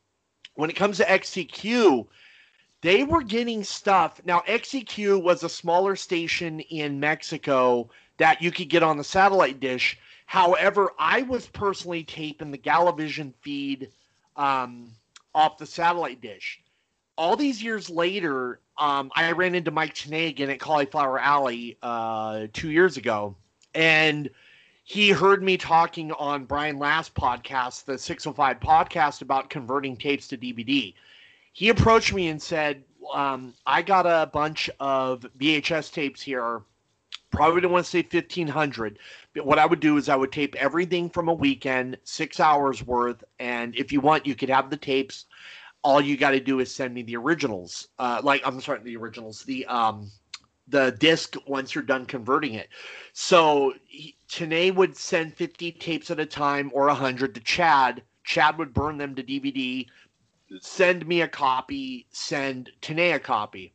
[0.56, 2.04] when it comes to XEQ,
[2.80, 4.20] they were getting stuff.
[4.24, 9.60] Now XEQ was a smaller station in Mexico that you could get on the satellite
[9.60, 9.96] dish.
[10.26, 13.92] However, I was personally taping the Galavision feed
[14.34, 14.90] um,
[15.32, 16.60] off the satellite dish.
[17.16, 22.48] All these years later, um, I ran into Mike Tenay again at Cauliflower Alley uh,
[22.52, 23.36] two years ago,
[23.76, 24.28] and
[24.88, 30.38] he heard me talking on Brian Last podcast, the 605 podcast, about converting tapes to
[30.38, 30.94] DVD.
[31.52, 36.62] He approached me and said, um, I got a bunch of VHS tapes here.
[37.30, 38.98] Probably don't want to say 1500,
[39.34, 42.82] but what I would do is I would tape everything from a weekend, six hours
[42.82, 43.22] worth.
[43.38, 45.26] And if you want, you could have the tapes.
[45.84, 47.88] All you got to do is send me the originals.
[47.98, 50.10] Uh, like, I'm sorry, the originals, the, um,
[50.68, 52.68] the disc once you're done converting it.
[53.12, 58.02] So he, Tenay would send 50 tapes at a time or 100 to Chad.
[58.24, 59.86] Chad would burn them to DVD,
[60.60, 63.72] send me a copy, send Tenay a copy.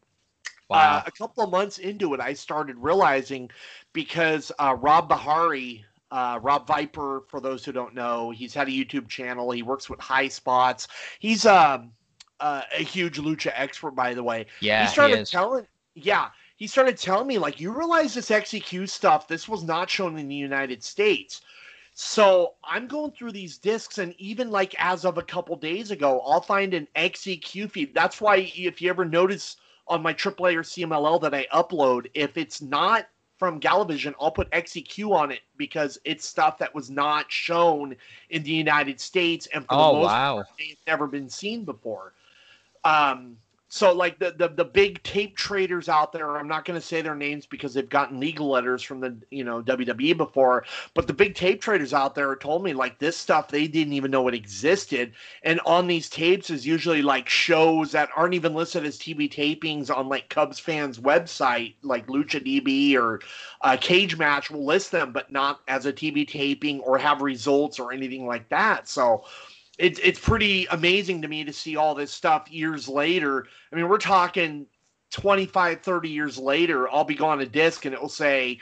[0.70, 0.98] Wow.
[0.98, 3.50] Uh, a couple of months into it, I started realizing
[3.92, 8.72] because uh, Rob Bahari, uh, Rob Viper, for those who don't know, he's had a
[8.72, 9.52] YouTube channel.
[9.52, 10.88] He works with High Spots.
[11.20, 11.92] He's um,
[12.40, 15.32] uh, a huge lucha expert, by the way yeah, he started is.
[15.32, 19.90] telling yeah he started telling me like you realize this xeq stuff this was not
[19.90, 21.42] shown in the united states
[21.94, 26.22] so i'm going through these discs and even like as of a couple days ago
[26.26, 30.62] i'll find an xeq feed that's why if you ever notice on my aaa or
[30.62, 33.08] cmll that i upload if it's not
[33.44, 37.94] from Galavision, I'll put XEQ on it because it's stuff that was not shown
[38.30, 40.44] in the United States, and for Oh the most wow.
[40.58, 42.14] they've never been seen before.
[42.86, 43.38] Um,
[43.74, 47.02] so like the, the the big tape traders out there, I'm not going to say
[47.02, 51.14] their names because they've gotten legal letters from the you know WWE before, but the
[51.14, 54.36] big tape traders out there told me like this stuff they didn't even know it
[54.36, 59.28] existed, and on these tapes is usually like shows that aren't even listed as TV
[59.28, 63.22] tapings on like Cubs fans website like Lucha DB or
[63.62, 67.80] uh, Cage Match will list them, but not as a TV taping or have results
[67.80, 68.88] or anything like that.
[68.88, 69.24] So
[69.78, 73.48] it's it's pretty amazing to me to see all this stuff years later.
[73.72, 74.68] I mean, we're talking
[75.12, 76.90] 25, 30 years later.
[76.90, 78.60] I'll be going to disc and it will say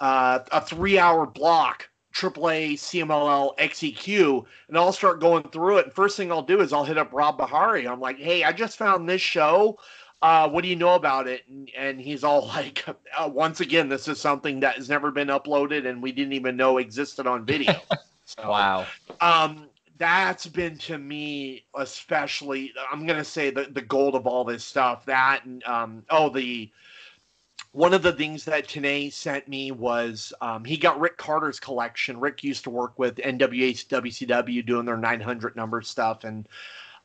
[0.00, 1.88] uh, a three hour block.
[2.14, 5.84] AAA CMLL XEQ, and I'll start going through it.
[5.84, 7.86] And first thing I'll do is I'll hit up Rob Bahari.
[7.86, 9.78] I'm like, "Hey, I just found this show.
[10.22, 13.90] Uh, what do you know about it?" And, and he's all like, uh, "Once again,
[13.90, 17.44] this is something that has never been uploaded, and we didn't even know existed on
[17.44, 17.82] video."
[18.28, 18.86] So, Wow.
[19.20, 24.64] um that's been to me especially i'm gonna say the, the gold of all this
[24.64, 26.70] stuff that and um oh the
[27.72, 32.18] one of the things that Tenay sent me was um, he got Rick Carter's collection.
[32.18, 36.48] Rick used to work with NWA WCW doing their 900 number stuff, and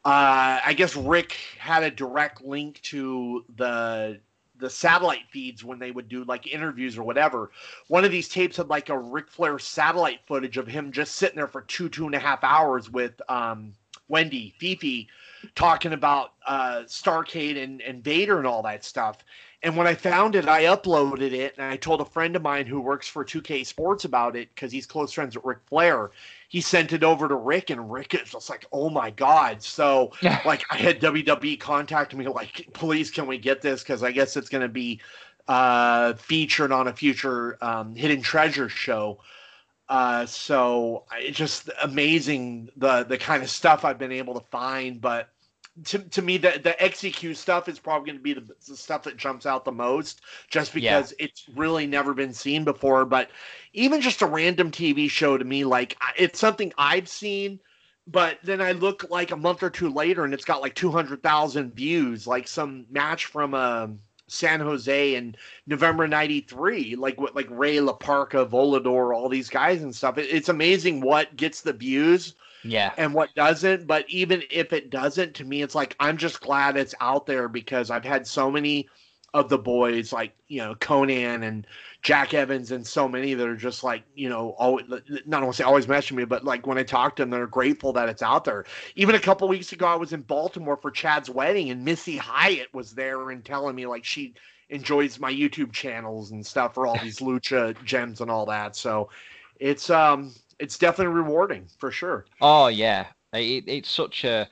[0.05, 4.21] uh, I guess Rick had a direct link to the
[4.61, 7.51] the satellite feeds when they would do like interviews or whatever.
[7.87, 11.35] One of these tapes had like a Ric Flair satellite footage of him just sitting
[11.35, 13.73] there for two two and a half hours with um,
[14.07, 15.09] Wendy Fifi
[15.55, 19.25] talking about uh, Starcade and, and Vader and all that stuff.
[19.63, 22.65] And when I found it, I uploaded it and I told a friend of mine
[22.65, 26.09] who works for 2K Sports about it because he's close friends with Ric Flair.
[26.49, 30.11] He sent it over to Rick, and Rick is just like, "Oh my god!" So
[30.45, 33.83] like I had WWE contact me like, please can we get this?
[33.83, 34.99] Because I guess it's going to be
[35.47, 39.19] uh, featured on a future um, Hidden Treasure show.
[39.89, 44.99] Uh, so it's just amazing the the kind of stuff I've been able to find.
[44.99, 45.29] But
[45.85, 49.03] to, to me, the the XEQ stuff is probably going to be the, the stuff
[49.03, 51.05] that jumps out the most, just Yeah.
[51.05, 53.05] because it's really never been seen before.
[53.05, 53.29] But
[53.73, 57.59] even just a random TV show to me, like it's something I've seen
[58.07, 61.73] but then I look like a month or two later and it's got like 200,000
[61.73, 65.35] views, like some match from um San Jose in
[65.67, 70.17] November 93, like what like Ray La Parka, Volador, all these guys and stuff.
[70.17, 72.93] It, it's amazing what gets the views Yeah.
[72.97, 73.87] and what doesn't.
[73.87, 77.47] But even if it doesn't, to me, it's like I'm just glad it's out there
[77.47, 78.87] because I've had so many
[79.33, 81.65] of the boys, like you know Konnan and
[82.01, 84.85] Jack Evans, and so many that are just like you know always
[85.25, 87.93] not to say always messaging me, but like when I talk to them, they're grateful
[87.93, 88.65] that it's out there.
[88.95, 92.73] Even a couple weeks ago, I was in Baltimore for Chad's wedding, and Missy Hyatt
[92.73, 94.33] was there and telling me like she
[94.69, 98.75] enjoys my YouTube channels and stuff for all these lucha gems and all that.
[98.75, 99.09] So
[99.59, 102.25] it's um it's definitely rewarding for sure.
[102.39, 104.49] Oh yeah, it, it's such a.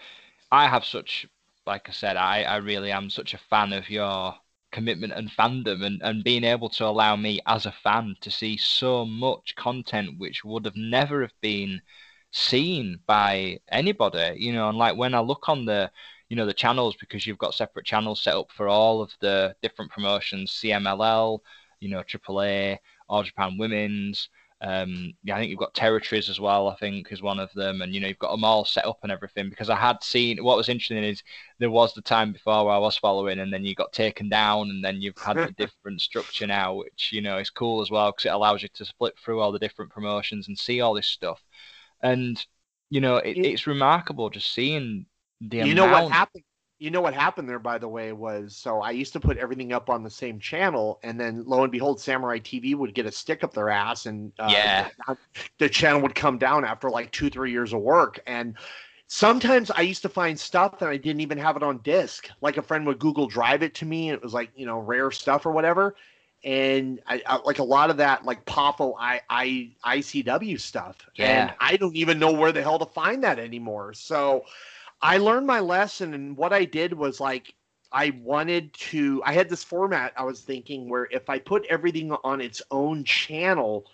[0.51, 1.27] I have such,
[1.67, 4.35] like I said, I I really am such a fan of your
[4.71, 8.57] commitment and fandom and, and being able to allow me as a fan to see
[8.57, 11.81] so much content which would have never have been
[12.31, 15.91] seen by anybody you know and like when i look on the
[16.29, 19.55] you know the channels because you've got separate channels set up for all of the
[19.63, 21.39] different promotions cmll
[21.79, 22.77] you know aaa
[23.09, 24.29] all japan women's
[24.61, 26.67] um, yeah, I think you've got territories as well.
[26.67, 28.99] I think is one of them, and you know you've got them all set up
[29.03, 29.49] and everything.
[29.49, 31.23] Because I had seen what was interesting is
[31.59, 34.69] there was the time before where I was following, and then you got taken down,
[34.69, 38.11] and then you've had a different structure now, which you know is cool as well
[38.11, 41.07] because it allows you to split through all the different promotions and see all this
[41.07, 41.41] stuff.
[42.01, 42.43] And
[42.89, 45.05] you know it, it's remarkable just seeing
[45.39, 45.57] the.
[45.59, 46.43] You know what happened?
[46.79, 49.73] You know what happened there by the way was so i used to put everything
[49.73, 53.11] up on the same channel and then lo and behold samurai tv would get a
[53.11, 55.17] stick up their ass and uh, yeah the,
[55.59, 58.55] the, channel would come down after like two three years of work and
[59.07, 62.57] sometimes i used to find stuff that i didn't even have it on disc like
[62.57, 65.11] a friend would google drive it to me and it was like you know rare
[65.11, 65.95] stuff or whatever
[66.43, 70.97] and I, I, like a lot of that like POFO I, I ICW stuff.
[71.15, 71.25] Yeah.
[71.25, 73.93] And I don't even know where the hell to find that anymore.
[73.93, 74.45] So
[75.01, 77.53] I learned my lesson, and what I did was like
[77.91, 79.21] I wanted to.
[79.25, 83.03] I had this format I was thinking where if I put everything on its own
[83.03, 83.85] channel,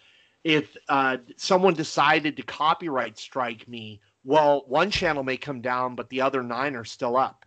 [0.43, 6.09] if uh, someone decided to copyright strike me, well, one channel may come down, but
[6.09, 7.45] the other nine are still up.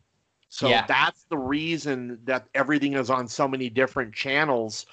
[0.49, 0.87] So yeah.
[0.87, 4.87] that's the reason that everything is on so many different channels.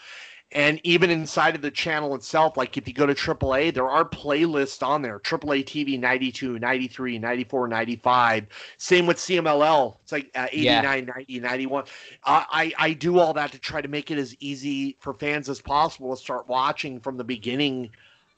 [0.51, 4.05] And even inside of the channel itself, like if you go to AAA, there are
[4.05, 8.47] playlists on there AAA TV 92, 93, 94, 95.
[8.77, 9.97] Same with CMLL.
[10.03, 11.13] It's like uh, 89, yeah.
[11.13, 11.83] 90, 91.
[12.23, 15.49] Uh, I, I do all that to try to make it as easy for fans
[15.49, 17.89] as possible to start watching from the beginning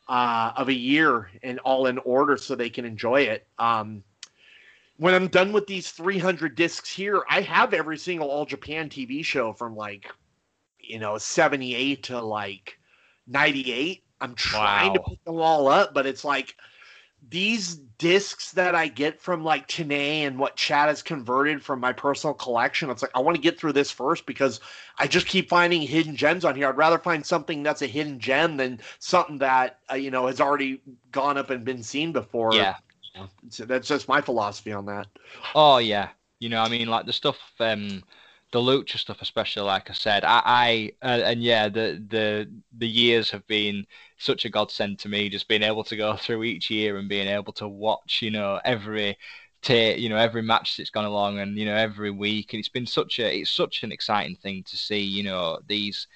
[0.07, 3.45] uh, of a year and all in order so they can enjoy it.
[3.59, 4.03] Um,
[4.97, 9.23] when I'm done with these 300 discs here, I have every single All Japan TV
[9.23, 10.11] show from like
[10.87, 12.79] you know 78 to like
[13.27, 14.93] 98 i'm trying wow.
[14.93, 16.55] to put them all up but it's like
[17.29, 21.91] these discs that i get from like Tenay and what chad has converted from my
[21.91, 24.59] personal collection it's like i want to get through this first because
[24.99, 26.69] i just keep finding hidden gems on here.
[26.69, 30.41] I'd rather find something that's a hidden gem than something that uh, you know has
[30.41, 32.53] already gone up and been seen before.
[32.53, 32.75] Yeah.
[33.49, 35.07] So that's just my philosophy on that.
[35.55, 36.09] Oh yeah.
[36.39, 38.03] You know i mean like the stuff um
[38.51, 42.87] the lucha stuff, especially, like I said, I, I uh, and yeah, the the the
[42.87, 43.85] years have been
[44.17, 45.29] such a godsend to me.
[45.29, 48.59] Just being able to go through each year and being able to watch, you know,
[48.63, 49.17] every
[49.69, 52.87] you know every match that's gone along, and you know every week, and it's been
[52.87, 56.07] such a it's such an exciting thing to see, you know, these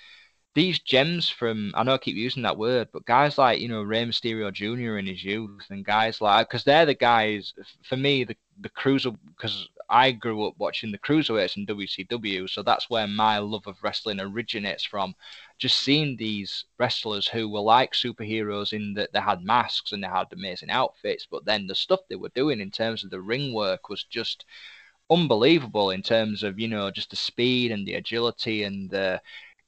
[0.55, 3.83] these gems from I know I keep using that word, but guys like you know
[3.83, 4.97] Rey Mysterio Jr.
[4.97, 9.11] in his youth, and guys like because they're the guys for me the the cruiser
[9.35, 13.83] because I grew up watching the cruiserweights in WCW, so that's where my love of
[13.83, 15.13] wrestling originates from.
[15.59, 20.07] Just seeing these wrestlers who were like superheroes in that they had masks and they
[20.07, 23.53] had amazing outfits, but then the stuff they were doing in terms of the ring
[23.53, 24.45] work was just
[25.11, 29.21] unbelievable in terms of you know just the speed and the agility and the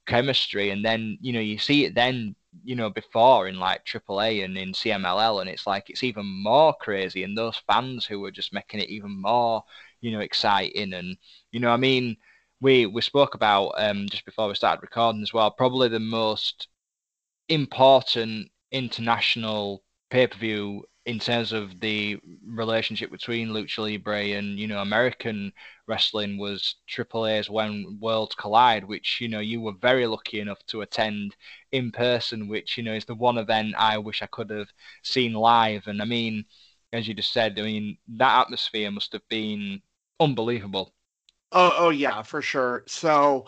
[0.06, 4.44] chemistry and then you know you see it then you know before in like AAA
[4.44, 8.30] and in CMLL and it's like it's even more crazy and those fans who were
[8.30, 9.62] just making it even more
[10.04, 10.92] you know, exciting.
[10.92, 11.16] And,
[11.50, 12.16] you know, I mean,
[12.60, 16.68] we, we spoke about um, just before we started recording as well, probably the most
[17.48, 24.66] important international pay per view in terms of the relationship between Lucha Libre and you
[24.66, 25.52] know American
[25.86, 30.64] wrestling was Triple AAA's When Worlds Collide, which you know you were very lucky enough
[30.68, 31.36] to attend
[31.72, 34.68] in person, which you know is the one event I wish I could have
[35.02, 35.86] seen live.
[35.86, 36.44] And I mean,
[36.92, 39.82] as you just said, I mean that atmosphere must have been
[40.20, 40.94] unbelievable.
[41.52, 42.82] Oh, oh yeah, for sure.
[42.86, 43.46] So,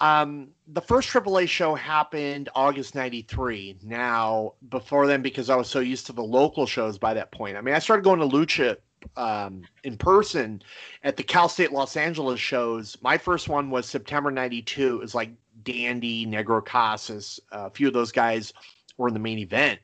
[0.00, 3.78] um, the first AAA show happened August '93.
[3.82, 7.56] Now, before then, because I was so used to the local shows by that point,
[7.56, 8.76] I mean, I started going to Lucha
[9.16, 10.62] um, in person
[11.02, 12.96] at the Cal State Los Angeles shows.
[13.00, 14.96] My first one was September '92.
[14.96, 15.30] It was like
[15.62, 17.40] Dandy, Negro Casas.
[17.50, 18.52] Uh, a few of those guys
[18.98, 19.80] were in the main event.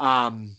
[0.00, 0.56] Um,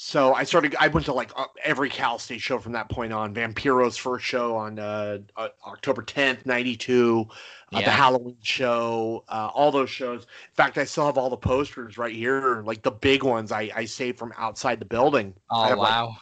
[0.00, 0.76] So I started.
[0.78, 3.34] I went to like uh, every Cal State show from that point on.
[3.34, 7.26] Vampiro's first show on uh, uh, October 10th, '92.
[7.72, 10.22] Uh, the Halloween show, uh, all those shows.
[10.22, 13.72] In fact, I still have all the posters right here, like the big ones I,
[13.74, 15.34] I saved from outside the building.
[15.50, 16.16] Oh have, like, wow.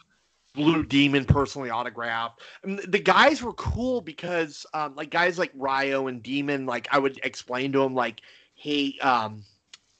[0.55, 2.41] Blue Demon personally autographed.
[2.63, 6.97] And the guys were cool because, um, like guys like Ryo and Demon, like I
[6.97, 8.21] would explain to them, like,
[8.55, 9.43] hey, um,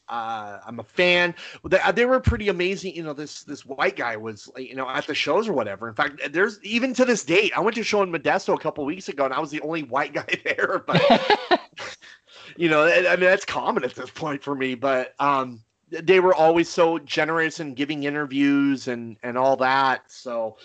[0.10, 1.36] uh, I'm a fan.
[1.68, 2.96] They, they were pretty amazing.
[2.96, 5.88] You know, this this white guy was, you know, at the shows or whatever.
[5.88, 7.52] In fact, there's even to this date.
[7.56, 9.62] I went to a show in Modesto a couple weeks ago, and I was the
[9.62, 10.84] only white guy there.
[10.86, 11.60] But
[12.58, 14.76] you know, I I mean, that's common at this point for me.
[14.76, 20.10] But um, they were always so generous in giving interviews and and all that.
[20.12, 20.58] So,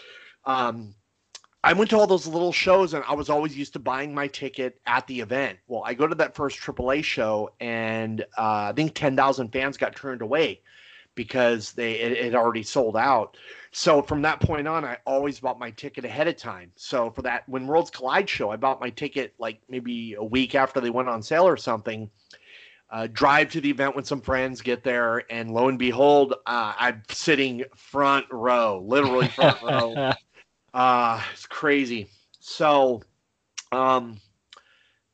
[0.45, 0.95] um,
[1.65, 4.27] I went to all those little shows, and I was always used to buying my
[4.27, 5.59] ticket at the event.
[5.69, 9.77] Well, I go to that first AAA show, and uh, I think ten thousand fans
[9.77, 10.61] got turned away
[11.15, 13.37] because they it had already sold out.
[13.71, 16.73] So from that point on, I always bought my ticket ahead of time.
[16.75, 20.55] So for that, when Worlds Collide show, I bought my ticket like maybe a week
[20.55, 22.11] after they went on sale or something.
[22.91, 26.75] Uh, drive to the event with some friends, get there, and lo and behold, uh,
[26.79, 30.13] I'm sitting front row, literally front row.
[30.75, 32.09] Uh, it's crazy.
[32.41, 33.03] So,
[33.73, 34.19] um,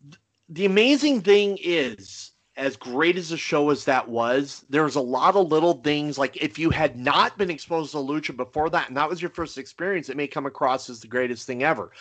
[0.03, 5.01] th- the amazing thing is, as great as the show as that was, there's a
[5.01, 6.19] lot of little things.
[6.19, 9.31] Like if you had not been exposed to lucha before that, and that was your
[9.31, 11.93] first experience, it may come across as the greatest thing ever.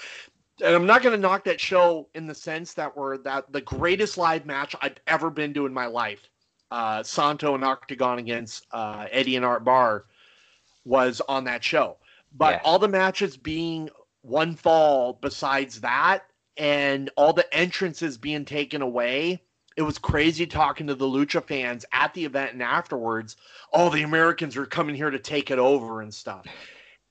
[0.64, 3.62] And I'm not going to knock that show in the sense that we're that the
[3.62, 6.28] greatest live match I've ever been to in my life.
[6.72, 10.06] Uh, Santo and Octagon against uh, Eddie and Art Barr
[10.86, 11.98] was on that show
[12.34, 12.62] but Yeah.
[12.64, 13.90] all the matches being
[14.22, 16.26] one fall besides that
[16.58, 19.42] and all the entrances being taken away
[19.78, 23.38] it was crazy talking to the lucha fans at the event and afterwards
[23.72, 26.46] all the americans are coming here to take it over and stuff.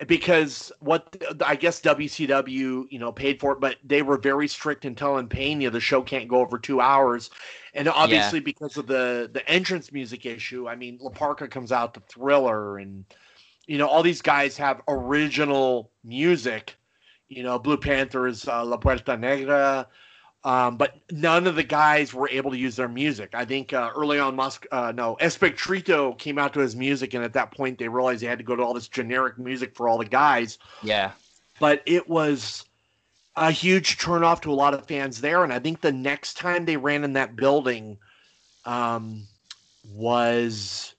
[0.07, 4.85] Because what i guess wcw you know paid for it but they were very strict
[4.85, 7.31] in telling Peña the show can't go over two hours.
[7.73, 11.95] And obviously because of the the entrance music issue i mean la Parka comes out
[11.95, 13.07] to thriller and
[13.67, 16.77] you know, all these guys have original music.
[17.29, 19.89] You know, Blue Panther is uh, La Puerta Negra,
[20.45, 23.31] um, but none of the guys were able to use their music.
[23.35, 27.25] I think uh, early on, Musk, uh, no, Espectrito came out to his music, and
[27.25, 29.89] at that point, they realized they had to go to all this generic music for
[29.89, 30.59] all the guys.
[30.83, 31.13] yeah.
[31.59, 32.65] But it was
[33.35, 36.65] a huge turnoff to a lot of fans there, and I think the next time
[36.65, 37.99] they ran in that building
[38.67, 39.27] um,
[39.85, 40.95] was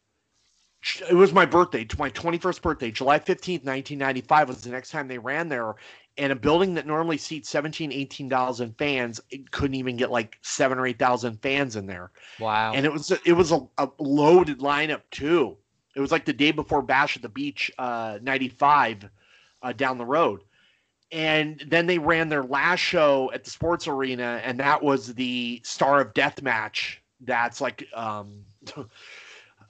[1.10, 5.08] it was my birthday, to my 21st birthday, July 15th, 1995 was the next time
[5.08, 5.76] they ran there.
[6.20, 10.80] And a building that normally seats 17, 18,000 fans, it couldn't even get like seven
[10.80, 12.12] or 8,000 fans in there.
[12.40, 12.74] Wow.
[12.74, 15.58] And it was, it was a, a loaded lineup too.
[15.96, 19.10] It was like the day before Bash at the Beach, uh, 95
[19.62, 20.44] uh, down the road.
[21.12, 25.62] And then they ran their last show at the sports arena, and that was the
[25.64, 27.02] Star of Death match.
[27.22, 28.44] That's like, um,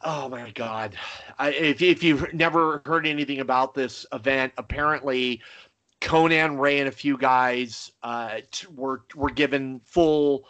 [0.02, 0.96] oh my god!
[1.40, 5.42] I, if if you've never heard anything about this event, apparently
[6.02, 10.48] Konnan Ray and a few guys uh, t- were were given full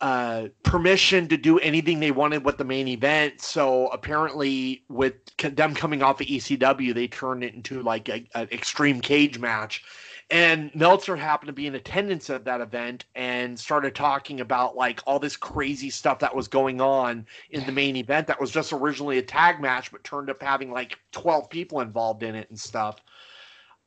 [0.00, 3.40] uh, permission to do anything they wanted with the main event.
[3.40, 9.00] So apparently, with them coming off of ECW, they turned it into like an extreme
[9.00, 9.84] cage match.
[10.28, 15.00] And Meltzer happened to be in attendance at that event and started talking about like
[15.06, 18.72] all this crazy stuff that was going on in the main event that was just
[18.72, 22.58] originally a tag match, but turned up having like 12 people involved in it and
[22.58, 22.96] stuff.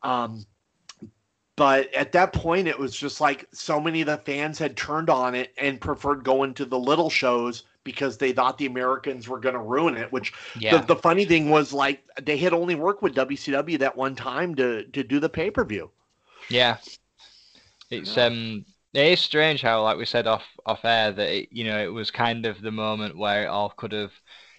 [0.02, 0.46] Um,
[1.58, 5.10] but at that point, it was just like so many of the fans had turned
[5.10, 9.42] on it and preferred going to the little shows because they thought the Americans were
[9.42, 10.10] going to ruin it.
[10.10, 10.78] Which yeah.
[10.78, 14.56] the, the funny thing was, like, they had only worked with WCW that one time
[14.56, 15.92] to to do the pay per view.
[16.50, 16.78] Yeah.
[17.90, 21.64] It's um it is strange how like we said off off air that it, you
[21.64, 24.12] know it was kind of the moment where it all could have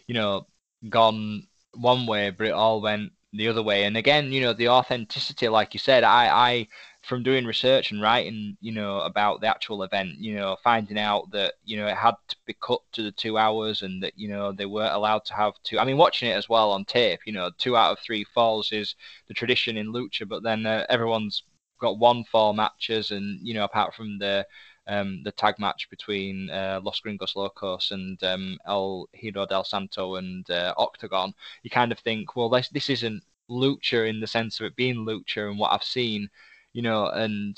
[0.06, 0.46] you know
[0.88, 4.68] gone one way but it all went the other way and again you know the
[4.68, 6.68] authenticity like you said I I
[7.02, 11.30] from doing research and writing you know about the actual event you know finding out
[11.30, 14.28] that you know it had to be cut to the two hours and that you
[14.28, 17.20] know they weren't allowed to have two I mean watching it as well on tape
[17.24, 18.96] you know two out of three falls is
[19.28, 21.44] the tradition in lucha but then uh, everyone's
[21.80, 24.46] got one fall matches, and you know, apart from the
[24.86, 30.16] um, the tag match between uh, Los Gringos Locos and um, El Hijo del Santo
[30.16, 34.60] and uh, Octagon, you kind of think, well, this this isn't lucha in the sense
[34.60, 36.28] of it being lucha and what I've seen,
[36.72, 37.56] you know, and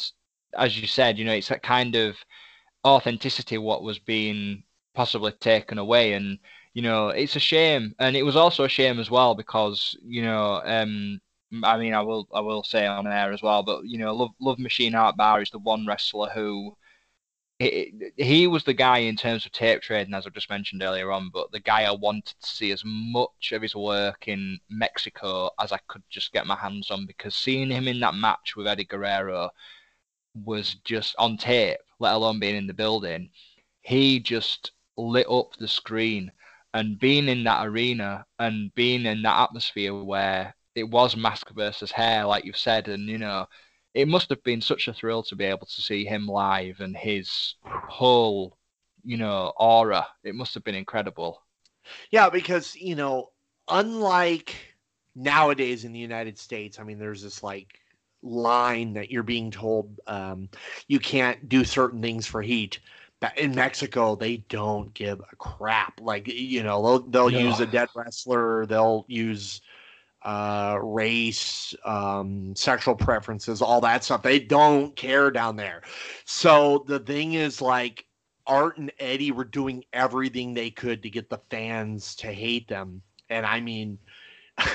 [0.56, 2.16] as you said, you know, it's that kind of
[2.84, 4.64] authenticity what was being
[4.94, 6.38] possibly taken away and
[6.74, 10.22] you know, it's a shame, and it was also a shame as well because you
[10.22, 11.20] know, um,
[11.64, 14.30] I mean, I will I will say on air as well, but you know, Love
[14.40, 16.76] Love Machine Art Barr is the one wrestler who
[17.58, 21.12] he, he was the guy in terms of tape trading, as I just mentioned earlier
[21.12, 25.50] on, but the guy I wanted to see as much of his work in Mexico
[25.60, 28.66] as I could just get my hands on because seeing him in that match with
[28.66, 29.50] Eddie Guerrero
[30.34, 33.30] was just on tape, let alone being in the building.
[33.82, 36.32] He just lit up the screen
[36.74, 41.90] and being in that arena and being in that atmosphere where it was mask versus
[41.92, 43.46] hair, like you've said, and you know,
[43.94, 46.96] it must have been such a thrill to be able to see him live and
[46.96, 47.56] his
[47.86, 48.58] whole,
[49.04, 50.06] you know, aura.
[50.24, 51.42] It must have been incredible.
[52.10, 53.30] Yeah, because you know,
[53.68, 54.54] unlike
[55.14, 57.78] nowadays in the United States, I mean, there's this like
[58.22, 60.48] line that you're being told um,
[60.88, 62.78] you can't do certain things for heat.
[63.20, 66.00] But in Mexico, they don't give a crap.
[66.00, 67.40] Like you know, they'll they'll No.
[67.40, 68.66] use a dead wrestler.
[68.66, 69.60] They'll use
[70.24, 74.22] uh, race, um, sexual preferences, all that stuff.
[74.22, 75.82] They don't care down there.
[76.24, 78.06] So the thing is, like,
[78.46, 83.02] Art and Eddie were doing everything they could to get the fans to hate them.
[83.30, 83.98] And I mean,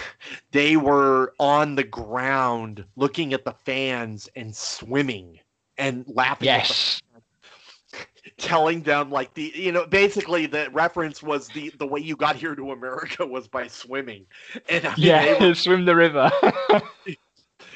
[0.51, 5.39] they were on the ground looking at the fans and swimming
[5.77, 7.01] and laughing Yes.
[8.38, 12.35] Telling them like the you know basically the reference was the the way you got
[12.35, 14.25] here to america was by swimming
[14.69, 16.31] and I mean, they Yeah, swim the river.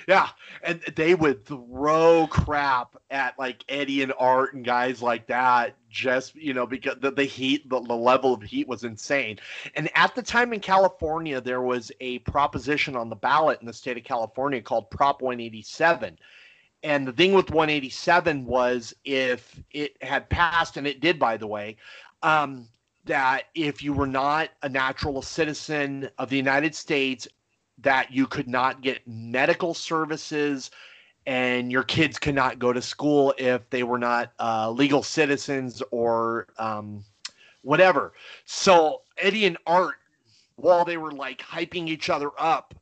[0.08, 0.30] yeah
[0.64, 6.36] and they would throw crap at like eddie and art and guys like that just
[6.36, 9.38] you know because the, the heat the, the level of heat was insane
[9.76, 13.74] and at the time in california there was a proposition on the ballot in the
[13.74, 16.18] state of california called prop 187
[16.84, 21.48] and the thing with 187 was if it had passed, and it did, by the
[21.48, 21.78] way,
[22.24, 22.68] um,
[23.06, 27.28] that if you were not a natural citizen of the United States,
[27.80, 30.72] that you could not get medical services
[31.28, 35.82] and your kids could not go to school if they were not uh, legal citizens
[35.92, 37.04] or um,
[37.62, 38.14] whatever.
[38.46, 39.96] So Eddie and Art,
[40.56, 42.74] while they were like hyping each other up,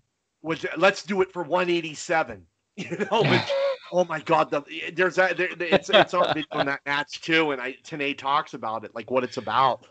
[0.41, 2.45] was let's do it for 187.
[2.79, 3.51] You know, which
[3.91, 4.51] Oh my God!
[4.51, 4.63] The,
[4.93, 5.37] there's that.
[5.37, 9.09] There, it's it's on video that match too, and I Tenay talks about it, like
[9.09, 9.85] what it's about.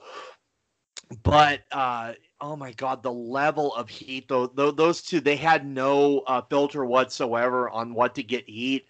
[1.22, 5.66] But uh, oh my God, the level of heat though, tho- those two they had
[5.66, 8.86] no uh, filter whatsoever on what to get heat.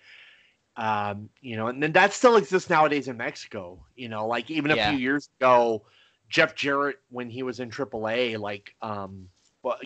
[0.77, 3.85] Um, you know, and then that still exists nowadays in Mexico.
[3.97, 4.91] You know, like even a Yeah.
[4.91, 5.85] few years ago,
[6.29, 9.29] Jeff Jarrett when he was in AAA, like um,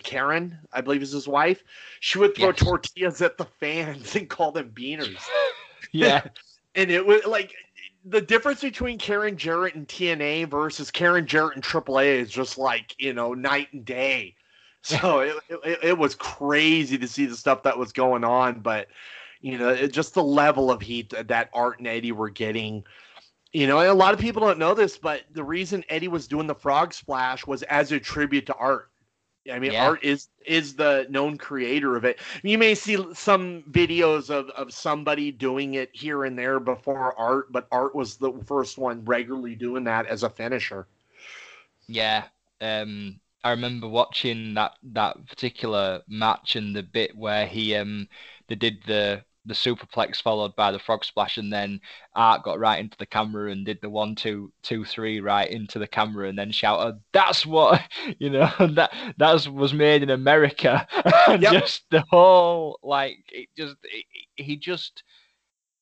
[0.03, 1.63] Karen, I believe is his wife,
[1.99, 2.59] she would throw Yes.
[2.59, 5.21] tortillas at the fans and call them beaners.
[5.91, 6.23] yeah.
[6.75, 7.53] and it was like
[8.05, 12.95] the difference between Karen Jarrett and TNA versus Karen Jarrett and AAA is just like
[12.99, 14.35] you know night and day.
[14.85, 18.89] So it, it, it was crazy to see the stuff that was going on, but
[19.39, 22.83] you know it, just the level of heat that, that Art and Eddie were getting.
[23.53, 26.47] You know, a lot of people don't know this, but the reason Eddie was doing
[26.47, 28.89] the frog splash was as a tribute to Art.
[29.51, 29.85] I mean, Yeah.
[29.85, 32.19] Art is is the known creator of it.
[32.43, 37.51] You may see some videos of, of somebody doing it here and there before Art,
[37.51, 40.87] but Art was the first one regularly doing that as a finisher.
[41.87, 42.25] Yeah,
[42.61, 48.07] um, I remember watching that that particular match and the bit where he um
[48.47, 51.81] they did the the superplex followed by the frog splash, and then
[52.15, 55.79] Art got right into the camera and did the one two two three right into
[55.79, 57.81] the camera, and then shouted, "That's what
[58.19, 60.87] you know that that was made in America."
[61.33, 61.51] Yep.
[61.53, 65.03] Just the whole like it just it, he just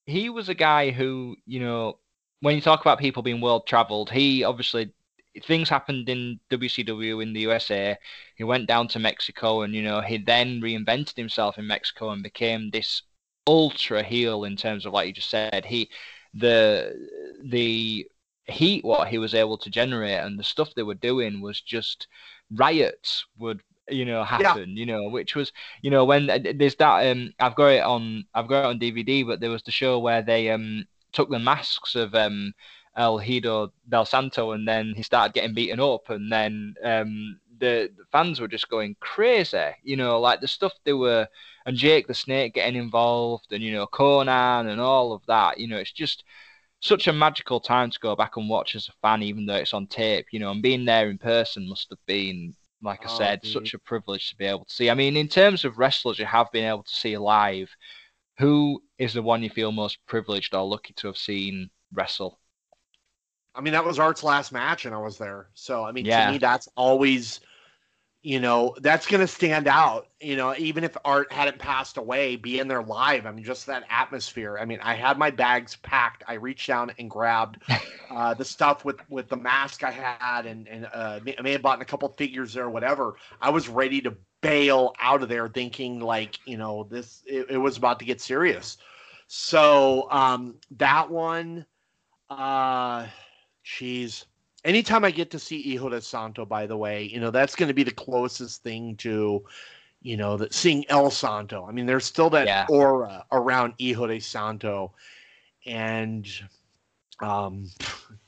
[0.06, 2.00] he was a guy who you know
[2.42, 4.92] when you talk about people being world traveled, he obviously
[5.44, 7.98] things happened in WCW in the USA.
[8.36, 12.24] He went down to Mexico, and you know he then reinvented himself in Mexico and
[12.24, 13.04] became this
[13.48, 15.66] ultra heel in terms of like you just said.
[15.66, 15.90] He
[16.34, 16.96] the
[17.44, 18.08] the
[18.48, 22.08] heat what he was able to generate and the stuff they were doing was just
[22.52, 27.08] riots would you know happen you know which was you know when uh, there's that
[27.08, 30.00] um i've got it on i've got it on dvd but there was the show
[30.00, 32.54] where they um took the masks of um
[32.96, 37.92] El Hijo del Santo, and then he started getting beaten up, and then um, the,
[37.98, 41.28] the fans were just going crazy, you know, like the stuff they were,
[41.68, 45.70] and Jake the Snake getting involved, and you know Konnan and all of that, you
[45.70, 46.26] know, it's just
[46.82, 49.74] such a magical time to go back and watch as a fan, even though it's
[49.74, 53.10] on tape, you know, and being there in person must have been, like I Oh,
[53.10, 53.46] said, dude.
[53.46, 54.90] such a privilege to be able to see.
[54.90, 57.70] I mean, in terms of wrestlers you have been able to see live,
[58.40, 62.40] who is the one you feel most privileged or lucky to have seen wrestle?
[63.54, 65.50] I mean, that was Art's last match, and I was there.
[65.54, 66.08] So, I mean, Yeah.
[66.10, 67.42] to me, that's always,
[68.24, 70.08] you know, that's going to stand out.
[70.20, 73.84] You know, even if Art hadn't passed away, being there live, I mean, just that
[73.90, 74.58] atmosphere.
[74.62, 76.24] I mean, I had my bags packed.
[76.28, 77.64] I reached down and grabbed
[78.12, 81.64] uh, the stuff with with the mask I had, and and uh, I may have
[81.64, 83.16] bought a couple figures there, or whatever.
[83.42, 87.58] I was ready to bail out of there, thinking like, you know, this it, it
[87.58, 88.78] was about to get serious.
[89.28, 91.66] So um, that one,
[92.30, 93.08] uh,
[93.66, 94.26] Jeez.
[94.64, 97.68] Anytime I get to see Hijo de Santo, by the way, you know, that's going
[97.68, 99.44] to be the closest thing to,
[100.02, 101.66] you know, that seeing El Santo.
[101.66, 102.68] I mean, there's still that Yeah.
[102.70, 104.94] aura around Hijo de Santo.
[105.66, 106.28] And
[107.22, 107.70] um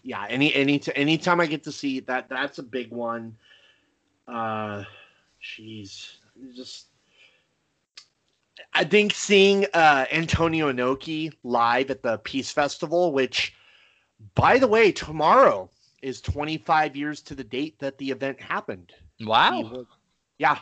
[0.03, 3.35] yeah, any any anytime I get to see that that's a big one.
[4.27, 4.83] Uh
[5.41, 6.17] jeez.
[6.55, 6.87] Just
[8.73, 13.53] I think seeing uh Antonio Inoki live at the Peace Festival, which
[14.35, 15.69] by the way, tomorrow
[16.03, 18.93] is 25 years to the date that the event happened.
[19.21, 19.85] Wow.
[20.37, 20.59] Yeah.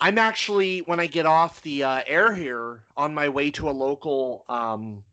[0.00, 3.72] I'm actually, when I get off the uh, air here, on my way to a
[3.72, 5.04] local um,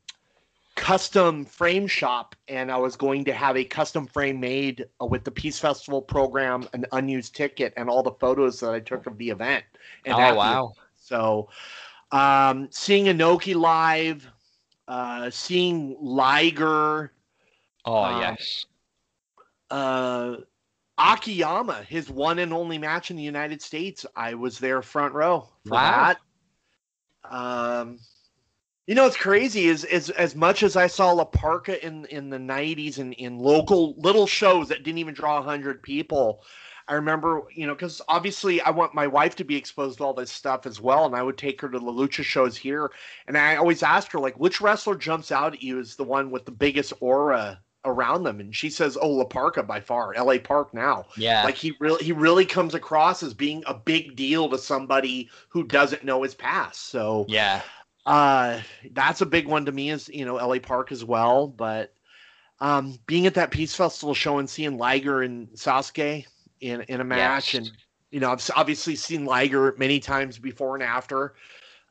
[0.76, 5.24] custom frame shop, and I was going to have a custom frame made uh, with
[5.24, 9.18] the Peace Festival program, an unused ticket, and all the photos that I took of
[9.18, 9.64] the event.
[10.06, 10.74] And Oh wow.
[10.96, 11.50] so,
[12.12, 14.28] um, seeing Inoki live,
[14.88, 17.14] uh, seeing Liger,
[17.86, 18.66] Oh um, yes.
[19.72, 20.38] Uh,
[20.98, 25.48] Akiyama, his one and only match in the United States, I was there front row
[25.66, 25.82] for Wow.
[25.82, 26.18] that.
[27.24, 28.00] Um,
[28.88, 32.30] you know, it's crazy is as as much as I saw La Parka in in
[32.30, 36.44] the '90s and in local little shows that didn't even draw hundred people.
[36.88, 40.14] I remember, you know, because obviously I want my wife to be exposed to all
[40.14, 42.92] this stuff as well, and I would take her to the lucha shows here,
[43.28, 46.32] and I always ask her like, which wrestler jumps out at you as the one
[46.32, 50.40] with the biggest aura around them, and she says, "Oh, La Parka by far, L.A.
[50.40, 51.44] Park now." Yeah.
[51.44, 55.64] Like he really he really comes across as being a big deal to somebody who
[55.64, 56.90] doesn't know his past.
[56.90, 57.62] So yeah.
[58.06, 58.62] uh
[58.92, 61.48] that's a big one to me is you know LA Park as well.
[61.48, 61.94] But
[62.60, 66.26] um being at that Peace Festival show and seeing Liger and Sasuke
[66.60, 67.68] in in a match Yes.
[67.68, 67.72] and
[68.12, 71.34] you know I've obviously seen Liger many times before and after.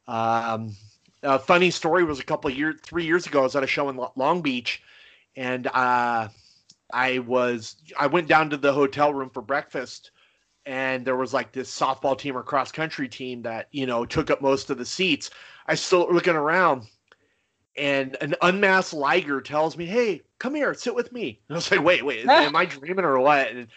[0.07, 0.76] Um
[1.22, 3.66] a funny story was a couple of years three years ago I was at a
[3.66, 4.82] show in Lo- Long Beach
[5.36, 6.28] and uh
[6.92, 10.10] I was I went down to the hotel room for breakfast
[10.66, 14.30] and there was like this softball team or cross country team that you know took
[14.30, 15.30] up most of the seats.
[15.66, 16.86] I still looking around,
[17.76, 21.70] and an unmasked Liger tells me, "Hey, come here, sit with me." And I was
[21.70, 23.68] like, "Wait, wait, am I dreaming or what?" And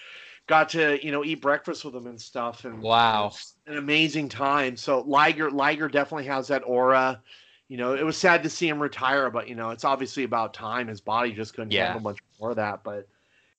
[0.48, 2.66] got to you know eat breakfast with him and stuff.
[2.66, 3.32] And Wow.
[3.66, 4.76] an amazing time.
[4.76, 7.22] So Liger, Liger definitely has that aura.
[7.70, 10.54] You know, it was sad to see him retire, but you know, it's obviously about
[10.54, 10.88] time.
[10.88, 11.86] His body just couldn't Yeah.
[11.86, 12.84] handle much more of that.
[12.84, 13.08] But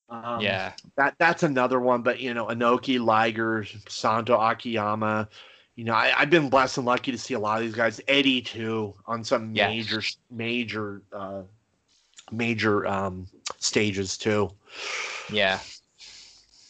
[0.08, 0.72] um, yeah.
[0.96, 2.02] that that's another one.
[2.02, 5.28] But you know, Inoki, Liger, Santo, Akiyama.
[5.76, 8.00] You know, I, I've been blessed and lucky to see a lot of these guys.
[8.06, 9.68] Eddie too on some Yes.
[9.70, 11.42] major, major, uh,
[12.30, 13.26] major um,
[13.58, 14.50] stages too.
[15.32, 15.58] Yeah.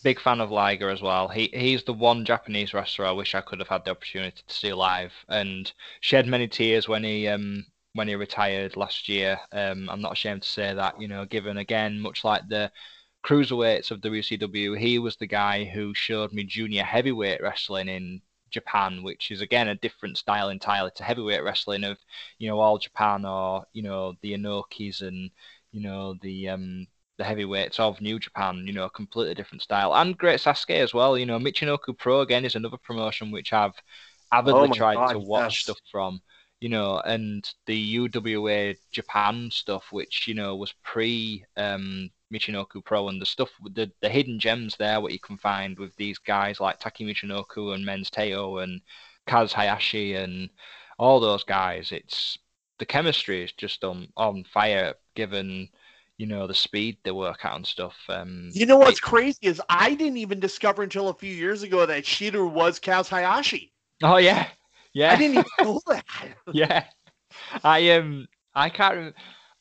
[0.05, 1.27] Big fan of Liger as well.
[1.27, 4.55] He he's the one Japanese wrestler I wish I could have had the opportunity to
[4.55, 9.41] see live and shed many tears when he um when he retired last year.
[9.51, 12.71] Um I'm not ashamed to say that, you know, given again, much like the
[13.25, 19.03] cruiserweights of WCW, he was the guy who showed me junior heavyweight wrestling in Japan,
[19.03, 21.99] which is again a different style entirely to heavyweight wrestling of,
[22.39, 25.31] you know, all Japan or, you know, the Inokis and,
[25.73, 26.87] you know, the um
[27.19, 29.95] the heavyweights of New Japan, you know, a completely different style.
[29.95, 31.17] And Great Sasuke as well.
[31.17, 33.75] You know, Michinoku Pro again is another promotion which I've
[34.33, 35.59] avidly Oh tried God, to watch yes.
[35.63, 36.21] stuff from.
[36.61, 43.09] You know, and the UWA Japan stuff, which you know was pre um, Michinoku Pro,
[43.09, 46.61] and the stuff the the hidden gems there, what you can find with these guys
[46.61, 48.81] like TAKA Michinoku and Men's Teioh and
[49.27, 50.49] Kaz Hayashi and
[50.99, 51.93] all those guys.
[51.93, 52.39] It's
[52.79, 55.69] the chemistry is just on on fire, given
[56.19, 57.97] you know the speed they work at and stuff.
[58.09, 61.85] Um, You know what's crazy is I didn't even discover until a few years ago
[61.87, 63.73] that Shiryu was Kaz Hayashi.
[64.03, 64.49] oh yeah,
[64.93, 65.13] yeah.
[65.13, 66.05] I didn't even know that.
[66.53, 66.85] yeah.
[67.65, 69.15] I um I can't rem-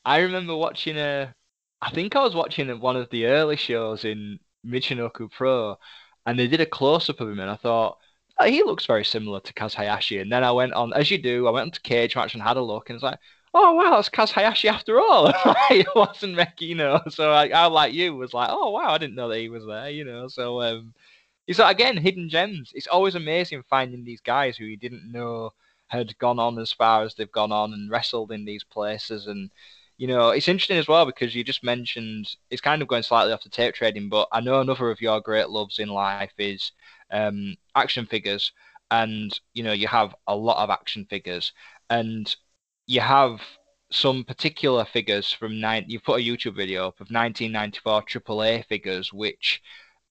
[0.06, 1.34] I remember watching a
[1.82, 5.78] I think I was watching one of the early shows in Michinoku Pro
[6.26, 8.00] and they did a close up of him and I thought
[8.40, 11.18] oh, he looks very similar to Kaz Hayashi and then I went on as you
[11.22, 13.20] do I went on to Cage Match and had a look and it's like
[13.54, 15.32] oh wow it's Kaz Hayashi after all.
[15.72, 17.02] It wasn't Meki you know?
[17.10, 19.66] So I, I like you was like oh wow I didn't know that he was
[19.66, 20.28] there you know?
[20.28, 20.94] So um
[21.48, 22.72] it's like, again hidden gems.
[22.76, 25.52] It's always amazing finding these guys who you didn't know
[25.88, 29.28] had gone on as far as they've gone on and wrestled in these places.
[29.28, 29.52] And
[29.98, 33.32] you know, it's interesting as well because you just mentioned it's kind of going slightly
[33.32, 36.72] off the tape trading, but I know another of your great loves in life is
[37.12, 38.52] um, action figures,
[38.92, 41.54] and you know you have a lot of action figures,
[41.90, 42.36] and
[42.86, 43.40] you have
[43.92, 45.86] some particular figures from nine.
[45.88, 49.62] You put a YouTube video up of 1994 AAA figures, which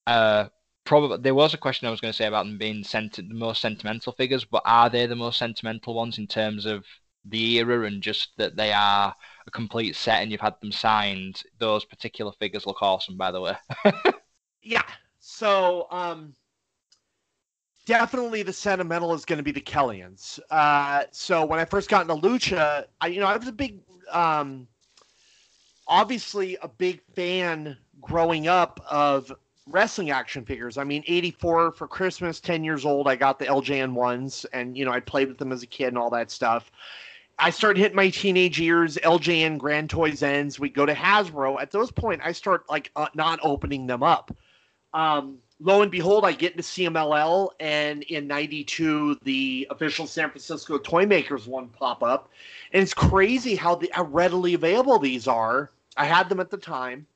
[0.07, 0.47] uh,
[0.85, 3.25] probably there was a question I was going to say about them being sent the
[3.35, 6.85] most sentimental figures, but are they the most sentimental ones in terms of
[7.25, 9.15] the era and just that they are
[9.47, 11.43] a complete set and you've had them signed?
[11.59, 13.57] Those particular figures look awesome, by the way.
[14.63, 14.85] yeah.
[15.19, 16.35] So, um,
[17.87, 20.39] definitely the sentimental is going to be the Kelians.
[20.51, 23.81] Uh, so when I first got into Lucha, I you know I was a big,
[24.11, 24.67] um,
[25.87, 29.33] obviously a big fan growing up of
[29.67, 30.77] wrestling action figures.
[30.77, 34.85] I mean, 84 for Christmas, 10 years old, I got the LJN ones, and you
[34.85, 36.71] know I played with them as a kid and all that stuff.
[37.39, 40.61] I started hitting my teenage years, LJN Grand Toys ends.
[40.61, 41.61] We go to Hasbro.
[41.61, 44.37] At those point, I start like uh, not opening them up.
[44.95, 50.79] Um, lo and behold, I get into CMLL, and in '92, the official San Francisco
[50.79, 52.31] Toy Makers one pop up,
[52.73, 55.71] and it's crazy how, the, how readily available these are.
[55.97, 57.07] I had them at the time,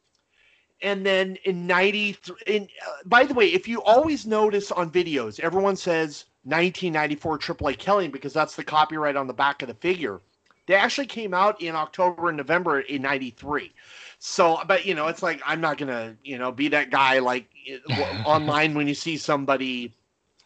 [0.82, 2.36] and then in '93.
[2.46, 7.78] In, uh, by the way, if you always notice on videos, everyone says 1994 AAA
[7.78, 10.20] Kelly because that's the copyright on the back of the figure.
[10.66, 13.72] They actually came out in October and November in '93.
[14.18, 17.48] So, but you know, it's like I'm not gonna, you know, be that guy like
[18.24, 19.94] online when you see somebody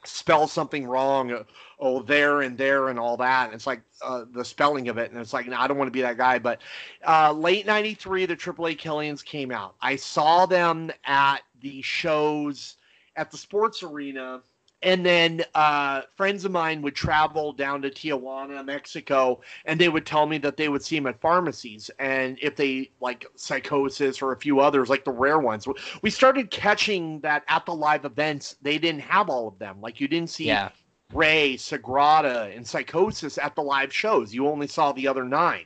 [0.05, 1.45] spell something wrong, uh,
[1.79, 3.47] oh there and there and all that.
[3.47, 5.89] And it's like uh, the spelling of it, and it's like no, I don't want
[5.89, 6.39] to be that guy.
[6.39, 6.61] But
[7.07, 9.77] uh, late '93, the AAA Kelians came out.
[9.81, 12.77] I saw them at the shows
[13.16, 14.43] at the sports arena
[14.83, 20.07] and then uh, friends of mine would travel down to Tijuana, Mexico, and they would
[20.07, 24.33] tell me that they would see them at pharmacies, and if they like Psicosis or
[24.33, 25.66] a few others, like the rare ones,
[26.03, 28.57] we started catching that at the live events.
[28.62, 29.81] They didn't have all of them.
[29.81, 30.70] Like you didn't see yeah.
[31.12, 34.33] Rey, Sagrada, and Psicosis at the live shows.
[34.33, 35.64] You only saw the other nine.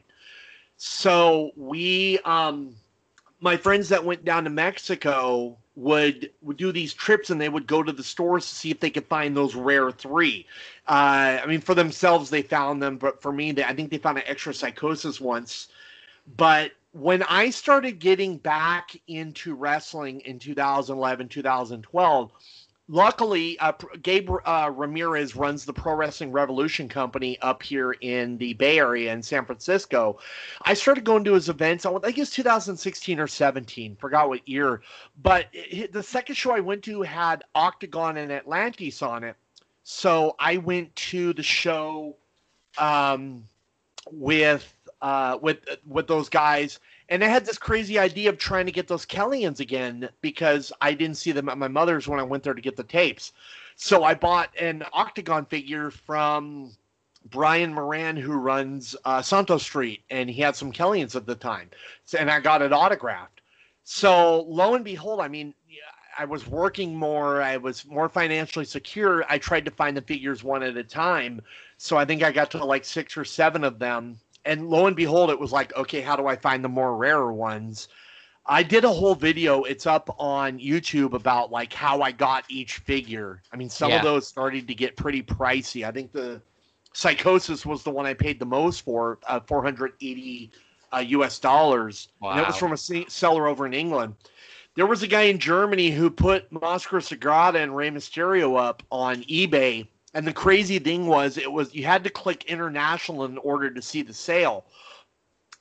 [0.77, 2.75] So we, um,
[3.41, 7.67] my friends that went down to Mexico would would do these trips and they would
[7.67, 10.47] go to the stores to see if they could find those rare three.
[10.87, 13.99] Uh, I mean, for themselves they found them, but for me, they, I think they
[13.99, 15.69] found an extra Psicosis once.
[16.37, 22.31] But when I started getting back into wrestling in 2011, 2012,
[22.89, 23.73] luckily, uh,
[24.03, 29.13] Gabe uh, Ramirez runs the Pro Wrestling Revolution company up here in the Bay Area
[29.13, 30.19] in San Francisco.
[30.63, 31.87] I started going to his events.
[31.87, 34.83] I think it was 2016 or 17, forgot what year.
[35.23, 39.37] But it, the second show I went to had Octagon and Atlantis on it.
[39.83, 42.17] So I went to the show
[42.79, 43.47] um,
[44.11, 44.73] with
[45.03, 48.89] uh, with with those guys and I had this crazy idea of trying to get
[48.89, 52.55] those Kelians again because I didn't see them at my mother's when I went there
[52.55, 53.33] to get the tapes.
[53.77, 56.73] So I bought an Octagon figure from
[57.27, 61.71] Brian Moran, who runs uh, Santo Street, and he had some Kellyans at the time.
[62.05, 63.41] So, and I got it autographed.
[63.83, 65.55] So lo and behold, I mean,
[66.17, 67.43] I was working more.
[67.43, 69.25] I was more financially secure.
[69.29, 71.43] I tried to find the figures one at a time.
[71.77, 74.97] So I think I got to like six or seven of them and lo and
[74.97, 77.89] behold, it was like, okay, how do I find the more rarer ones?
[78.47, 79.63] I did a whole video.
[79.63, 83.41] It's up on YouTube about like how I got each figure.
[83.53, 83.97] I mean, some Yeah.
[83.99, 85.87] of those started to get pretty pricey.
[85.87, 86.43] I think the
[86.93, 90.51] Psicosis was the one I paid the most for, uh, 480
[90.93, 92.09] uh, US dollars.
[92.23, 94.15] And it was from a se- seller over in England.
[94.77, 99.23] There was a guy in Germany who put Moscow Sagrada and Rey Mysterio up on
[99.25, 99.87] eBay.
[100.15, 103.83] And the crazy thing was, it was you had to click international in order to
[103.83, 104.65] see the sale.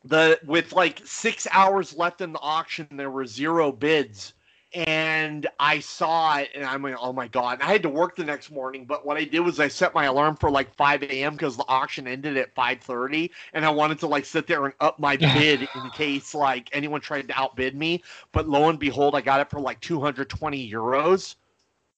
[0.06, 4.34] The with like six hours left in the auction, there were zero bids,
[4.74, 7.62] and I saw it, and I'm like, oh my god!
[7.62, 10.06] I had to work the next morning, but what I did was I set my
[10.06, 11.34] alarm for like 5 a.m.
[11.34, 15.00] because the auction ended at 5:30, and I wanted to like sit there and up
[15.00, 18.04] my bid in case like anyone tried to outbid me.
[18.34, 21.36] But lo and behold, I got it for like 220 euros,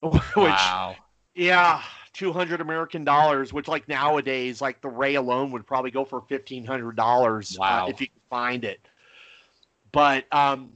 [0.02, 0.96] which wow.
[1.34, 1.82] yeah,
[2.16, 7.58] 200 American dollars, which like nowadays, like the Rey alone would probably go for $1,500
[7.58, 7.86] Wow.
[7.86, 8.80] uh, if you could find it.
[9.92, 10.72] But um,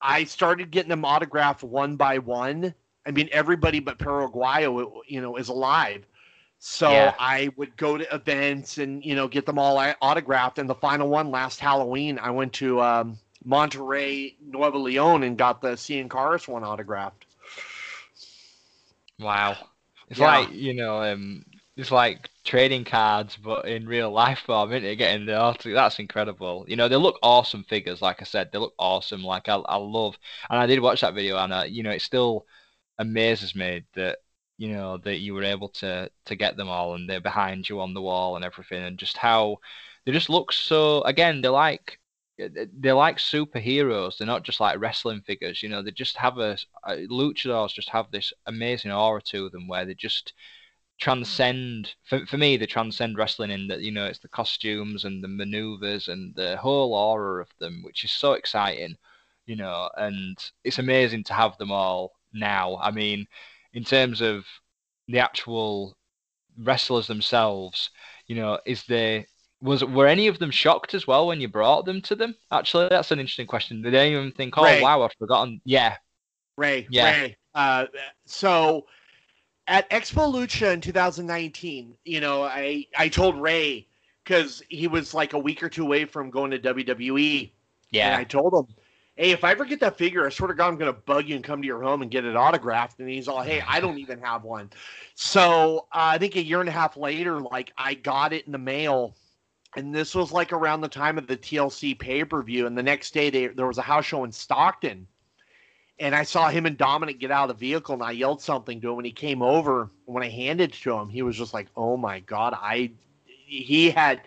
[0.00, 2.74] I started getting them autographed one by one.
[3.06, 6.06] I mean, everybody but Paraguayo, you know, is alive.
[6.58, 7.14] So Yeah.
[7.18, 10.58] I would go to events and, you know, get them all autographed.
[10.58, 15.60] And the final one last Halloween, I went to um, Monterrey, Nuevo Leon and got
[15.62, 17.26] the Cien Caras one autographed.
[19.18, 19.69] Wow.
[20.10, 20.46] It's Yeah.
[20.46, 21.44] like, you know, um,
[21.76, 24.96] it's like trading cards, but in real life form, isn't it?
[24.96, 26.64] Getting the that's incredible.
[26.68, 28.02] You know, they look awesome figures.
[28.02, 29.24] Like I said, they look awesome.
[29.24, 30.18] Like I, I love,
[30.50, 32.46] and I did watch that video, and uh, you know, it still
[32.98, 34.20] amazes me that
[34.58, 37.80] you know that you were able to to get them all, and they're behind you
[37.80, 39.58] on the wall and everything, and just how
[40.06, 41.02] they just look so.
[41.02, 41.99] Again, they're like
[42.42, 44.18] Uh, they're like superheroes.
[44.18, 45.62] They're not just like wrestling figures.
[45.62, 49.50] You know, they just have a, a uh, luchadors just have this amazing aura to
[49.50, 50.32] them where they just
[51.00, 55.24] transcend for, for me they transcend wrestling in that you know it's the costumes and
[55.24, 58.94] the maneuvers and the whole aura of them which is so exciting
[59.46, 63.26] you know and it's amazing to have them all now i mean
[63.72, 64.44] in terms of
[65.08, 65.96] the actual
[66.58, 67.90] wrestlers themselves
[68.26, 69.24] you know is there
[69.62, 72.88] was were any of them shocked as well when you brought them to them actually
[72.88, 74.82] that's an interesting question did any of them think oh Rey.
[74.82, 75.96] wow i've forgotten yeah
[76.60, 77.20] Rey, Yeah.
[77.20, 77.36] Rey.
[77.54, 77.86] Uh,
[78.26, 78.86] so
[79.66, 83.86] at Expo Lucha in 2019, you know, I I told Rey
[84.22, 87.50] because he was like a week or two away from going to WWE, and
[87.90, 88.74] yeah I told him,
[89.16, 91.34] "Hey, if I ever get that figure, I swear to God, I'm gonna bug you
[91.34, 93.98] and come to your home and get it autographed." And he's all, "Hey, I don't
[93.98, 94.70] even have one."
[95.14, 98.52] So uh, I think a year and a half later, like I got it in
[98.52, 99.16] the mail.
[99.76, 102.66] And this was like around the time of the TLC pay per view.
[102.66, 105.06] And the next day, they, there was a house show in Stockton
[106.00, 108.80] and I saw him and Dominik get out of the vehicle, and I yelled something
[108.80, 108.96] to him.
[108.96, 111.96] When he came over, when I handed it to him, he was just like, "Oh
[111.96, 112.92] my god!" I
[113.26, 114.22] he had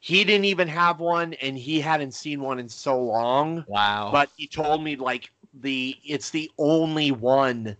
[0.00, 3.66] he didn't even have one, and he hadn't seen one in so long.
[3.66, 7.76] wow But he told me like the it's the only one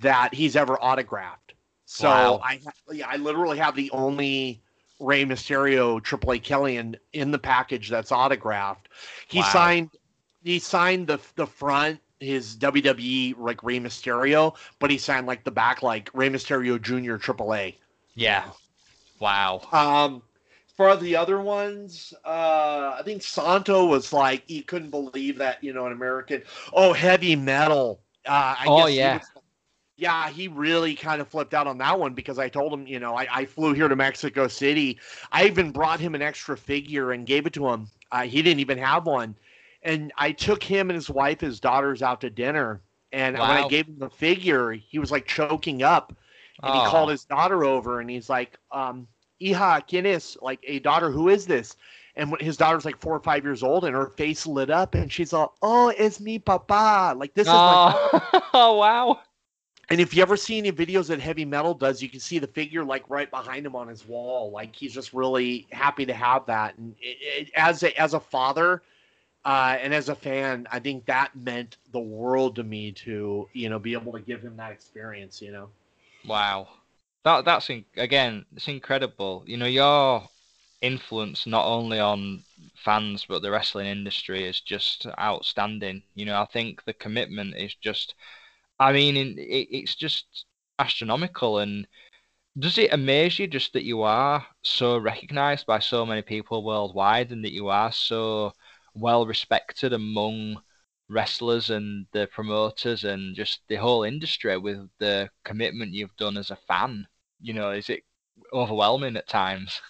[0.00, 1.54] that he's ever autographed.
[1.84, 2.40] So Wow.
[2.42, 4.60] I yeah, I literally have the only
[5.02, 8.88] Rey Mysterio Triple A Kelian in the package that's autographed.
[9.28, 9.44] He Wow.
[9.44, 9.90] signed
[10.42, 15.50] he signed the the front his WWE like Rey Mysterio, but he signed like the
[15.50, 17.16] back like Rey Mysterio Jr.
[17.16, 17.76] Triple A.
[18.14, 18.44] yeah
[19.20, 20.22] wow Um,
[20.76, 25.72] for the other ones, uh, I think Santo was like he couldn't believe that you
[25.72, 26.42] know an American.
[26.72, 28.00] Oh, heavy metal.
[28.26, 29.18] Uh, I Oh, guess he yeah.
[29.18, 29.31] was-
[30.02, 32.98] yeah, he really kind of flipped out on that one because I told him, you
[33.00, 34.98] know, I, I flew here to Mexico City.
[35.32, 37.88] I even brought him an extra figure and gave it to him.
[38.10, 39.36] Uh, he didn't even have one,
[39.82, 42.82] and I took him and his wife, his daughters, out to dinner.
[43.12, 46.12] And when I gave him the figure, he was like choking up
[46.64, 46.84] and he Oh.
[46.84, 49.06] called his daughter over and he's like, um,
[49.40, 50.36] Hija, ¿quién es?
[50.40, 51.76] Like, a daughter, who is this?
[52.16, 55.12] And his daughter's like four or five years old and her face lit up and
[55.12, 57.14] she's all, oh, it's me, papa.
[57.16, 58.00] Like, this is like, oh,
[58.54, 59.20] oh wow
[59.90, 62.46] and if you ever see any videos that Heavy Metal does, you can see the
[62.46, 64.50] figure like right behind him on his wall.
[64.50, 66.78] Like, he's just really happy to have that.
[66.78, 68.82] And it, it, as a, as a father,
[69.44, 73.68] uh, and as a fan, I think that meant the world to me to, you
[73.68, 75.68] know, be able to give him that experience, you know?
[76.24, 76.68] Wow,
[77.24, 79.42] that that's in, again, it's incredible.
[79.46, 80.28] You know, your
[80.80, 82.42] influence not only on
[82.76, 86.02] fans but the wrestling industry is just outstanding.
[86.14, 88.14] You know, I think the commitment is just,
[88.82, 90.46] I mean, it, it's just
[90.78, 91.58] astronomical.
[91.58, 91.86] And
[92.58, 97.32] does it amaze you just that you are so recognized by so many people worldwide
[97.32, 98.52] and that you are so
[98.94, 100.60] well respected among
[101.08, 106.50] wrestlers and the promoters and just the whole industry with the commitment you've done as
[106.50, 107.06] a fan.
[107.40, 108.02] You know, is it
[108.52, 109.80] overwhelming at times?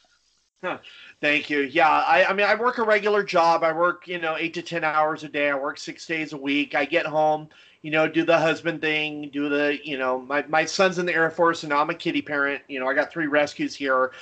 [1.20, 1.61] Thank you.
[1.61, 3.64] Yeah, I, I mean, I work a regular job.
[3.64, 5.51] I work, you know, eight to 10 hours a day.
[5.51, 6.74] I work six days a week.
[6.74, 7.49] I get home,
[7.82, 11.14] you know, do the husband thing, do the, you know, my, my son's in the
[11.14, 12.62] Air Force and I'm a kitty parent.
[12.68, 14.12] You know, I got three rescues here.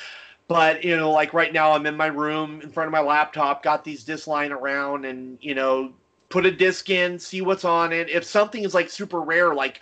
[0.48, 3.62] But, you know, like right now I'm in my room in front of my laptop,
[3.62, 5.92] got these discs lying around and, you know,
[6.28, 8.08] put a disc in, see what's on it.
[8.08, 9.80] If something is like super rare, like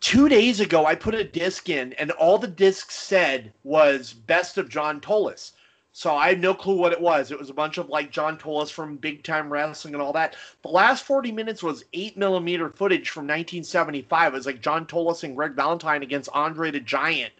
[0.00, 4.58] two days ago, I put a disc in, and all the disc said was "Best
[4.58, 5.52] of John Tolos."
[5.94, 7.30] So I had no clue what it was.
[7.30, 10.36] It was a bunch of like John Tolos from Big Time Wrestling and all that.
[10.62, 14.32] The last 40 minutes was eight millimeter footage from 1975.
[14.32, 17.32] It was like John Tolos and Greg Valentine against Andre the Giant.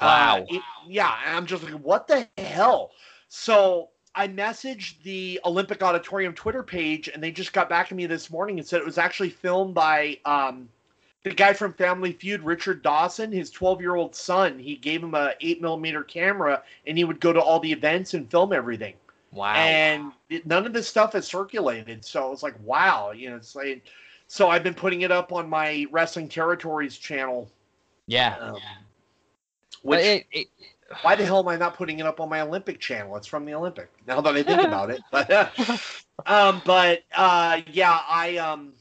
[0.00, 0.38] Wow.
[0.38, 2.92] Uh, it- yeah, and I'm just like, what the hell?
[3.28, 8.06] So I messaged the Olympic Auditorium Twitter page, and they just got back to me
[8.06, 10.68] this morning and said it was actually filmed by um,
[11.24, 14.58] the guy from Family Feud, Richard Dawson, his 12 year old son.
[14.58, 18.14] He gave him a 8 millimeter camera, and he would go to all the events
[18.14, 18.94] and film everything.
[19.32, 19.54] Wow.
[19.54, 22.04] And it, none of this stuff has circulated.
[22.04, 23.84] So it's like, wow, you know, it's like.
[24.30, 27.50] So I've been putting it up on my Wrestling Territories channel.
[28.06, 28.36] yeah.
[28.38, 28.58] Um,
[29.84, 30.48] But which it, it,
[31.02, 33.16] why the hell am I not putting it up on my Olympic channel?
[33.16, 33.90] It's from the Olympic.
[34.06, 35.30] Now that I think about it, but
[36.26, 38.72] um, but uh, yeah, I um,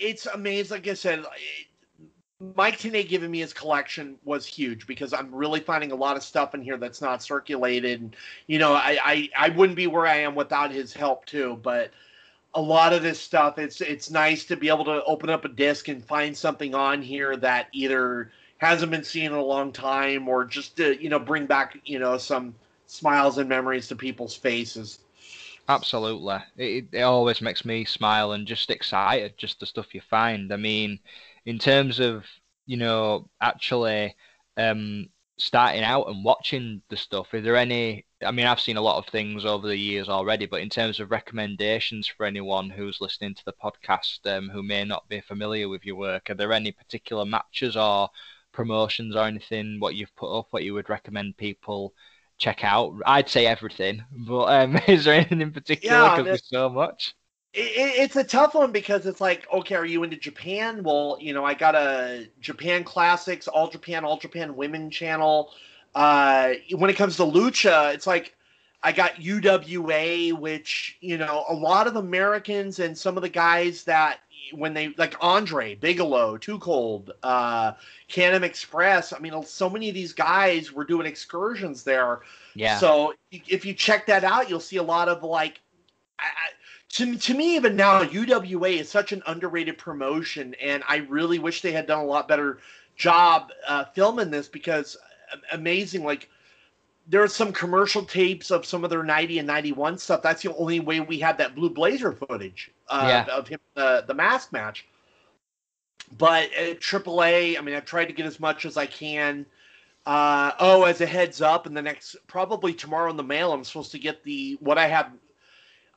[0.00, 0.76] it's amazing.
[0.76, 1.24] Like I said,
[2.54, 6.22] Mike Tenay giving me his collection was huge because I'm really finding a lot of
[6.22, 8.00] stuff in here that's not circulated.
[8.00, 8.16] And,
[8.46, 11.58] you know, I, I, I wouldn't be where I am without his help too.
[11.62, 11.92] But
[12.54, 15.48] a lot of this stuff, it's it's nice to be able to open up a
[15.48, 20.28] disc and find something on here that either hasn't been seen in a long time
[20.28, 22.54] or just to, you know, bring back, you know, some
[22.86, 25.00] smiles and memories to people's faces.
[25.68, 26.36] Absolutely.
[26.56, 30.52] It, it always makes me smile and just excited, just the stuff you find.
[30.52, 31.00] I mean,
[31.44, 32.24] in terms of,
[32.66, 34.14] you know, actually
[34.56, 35.08] um,
[35.38, 38.06] starting out and watching the stuff, is there any?
[38.24, 41.00] I mean, I've seen a lot of things over the years already, but in terms
[41.00, 45.68] of recommendations for anyone who's listening to the podcast um, who may not be familiar
[45.68, 48.08] with your work, are there any particular matches or
[48.52, 51.92] promotions or anything what you've put up what you would recommend people
[52.38, 52.94] check out?
[53.06, 56.02] I'd say everything, but um, is there anything in particular?
[56.02, 57.14] Yeah, Because there's so much.
[57.52, 57.60] it,
[58.02, 60.82] it's a tough one because it's like, okay, are you into Japan?
[60.82, 65.52] Well, you know, I got a Japan Classics, All Japan, All Japan Women channel.
[65.94, 68.36] Uh, when it comes to lucha, it's like
[68.82, 73.84] I got UWA, which you know, a lot of Americans and some of the guys
[73.84, 74.20] that
[74.52, 77.72] when they like Andre Bigelow, Too Cold, uh,
[78.08, 79.12] Can-Am Express.
[79.12, 82.20] I mean, so many of these guys were doing excursions there.
[82.54, 82.78] Yeah.
[82.78, 85.60] So if you check that out, you'll see a lot of like.
[86.18, 86.50] I, I,
[86.90, 91.60] to, to me, even now, UWA is such an underrated promotion, and I really wish
[91.60, 92.58] they had done a lot better
[92.96, 94.96] job uh, filming this because
[95.32, 96.04] uh, amazing.
[96.04, 96.30] Like,
[97.08, 100.22] there are some commercial tapes of some of their 90 and 91 stuff.
[100.22, 103.34] That's the only way we had that Blue Blazer footage uh, Yeah.
[103.34, 104.86] of him, uh, the mask match.
[106.18, 109.46] But at AAA, I mean, I've tried to get as much as I can.
[110.04, 113.64] Uh, oh, as a heads up, in the next probably tomorrow in the mail, I'm
[113.64, 115.10] supposed to get the what I have.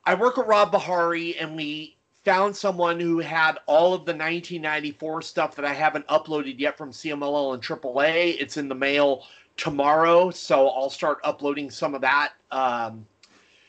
[0.05, 1.95] I work with Rob Bahari, and we
[2.26, 6.91] found someone who had all of the 1994 stuff that I haven't uploaded yet from
[6.91, 8.38] CMLL and AAA.
[8.39, 9.26] It's in the mail
[9.60, 12.34] tomorrow, so I'll start uploading some of that.
[12.51, 13.05] Um,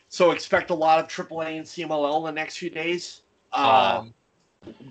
[0.08, 3.22] so expect a lot of AAA and CMLL in the next few days.
[3.52, 4.14] Um,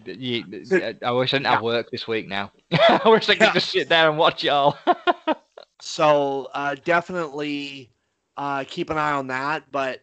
[0.05, 2.51] You, So- I wish I didn't have work this week now.
[2.71, 3.53] I wish I could Yeah.
[3.53, 4.77] just sit there and watch it all.
[5.81, 7.89] So uh, definitely
[8.35, 9.63] uh, keep an eye on that.
[9.71, 10.01] But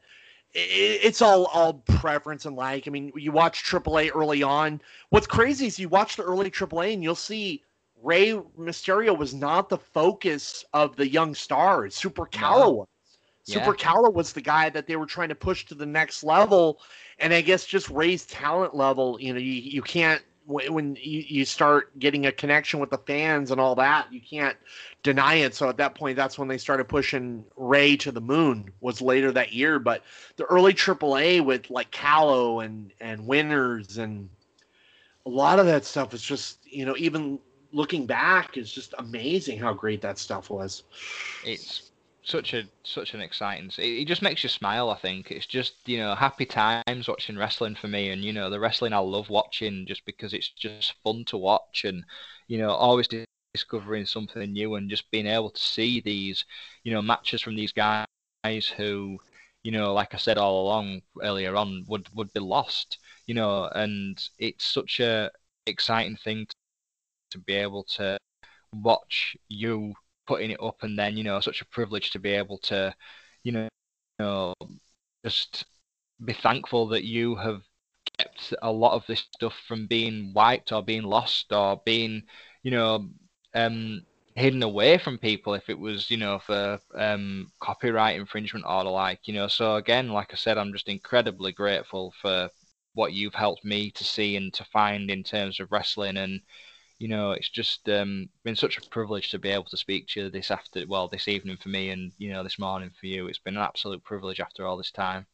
[0.54, 2.88] it's all all preference and like.
[2.88, 4.80] I mean, you watch AAA early on.
[5.10, 7.62] What's crazy is you watch the early AAA and you'll see
[8.02, 11.94] Rey Mysterio was not the focus of the young stars.
[11.94, 12.88] Super Calo was.
[13.46, 13.64] Yeah.
[13.64, 16.80] Super Calo was the guy that they were trying to push to the next level,
[17.18, 19.18] and I guess just Rey's talent level.
[19.20, 22.98] You know, you you can't when when you, you start getting a connection with the
[22.98, 24.56] fans and all that, you can't
[25.02, 25.54] deny it.
[25.54, 28.72] So at that point, that's when they started pushing Ray to the moon.
[28.80, 30.02] Was later that year, but
[30.36, 34.28] the early AAA with like Calo and and Winners and
[35.26, 37.38] a lot of that stuff is just you know even
[37.76, 40.82] looking back is just amazing how great that stuff was.
[41.44, 41.90] it's
[42.24, 43.70] such a such an exciting.
[43.78, 44.90] It, it just makes you smile.
[44.90, 48.50] I think it's just you know happy times watching wrestling for me, and you know
[48.50, 52.04] the wrestling I love watching just because it's just fun to watch, and
[52.48, 53.08] you know always
[53.54, 56.44] discovering something new and just being able to see these
[56.84, 58.06] you know matches from these guys
[58.76, 59.18] who
[59.62, 63.68] you know like I said all along earlier on would would be lost, you know,
[63.74, 65.30] and it's such a
[65.66, 66.46] exciting thing
[67.36, 68.18] to be able to
[68.72, 69.94] watch you
[70.26, 72.94] putting it up and then you know such a privilege to be able to
[73.44, 73.68] you know,
[74.18, 74.54] you know
[75.24, 75.64] just
[76.24, 77.62] be thankful that you have
[78.18, 82.22] kept a lot of this stuff from being wiped or being lost or being
[82.62, 83.08] you know
[83.54, 84.02] um
[84.34, 88.90] hidden away from people if it was you know for um copyright infringement or the
[88.90, 89.48] like you know.
[89.48, 92.50] So again like i said i'm just incredibly grateful for
[92.94, 96.40] what you've helped me to see and to find in terms of wrestling and
[96.98, 100.22] you know, it's just um, been such a privilege to be able to speak to
[100.22, 103.26] you this after, well, this evening for me, and you know, this morning for you.
[103.26, 105.26] It's been an absolute privilege after all this time.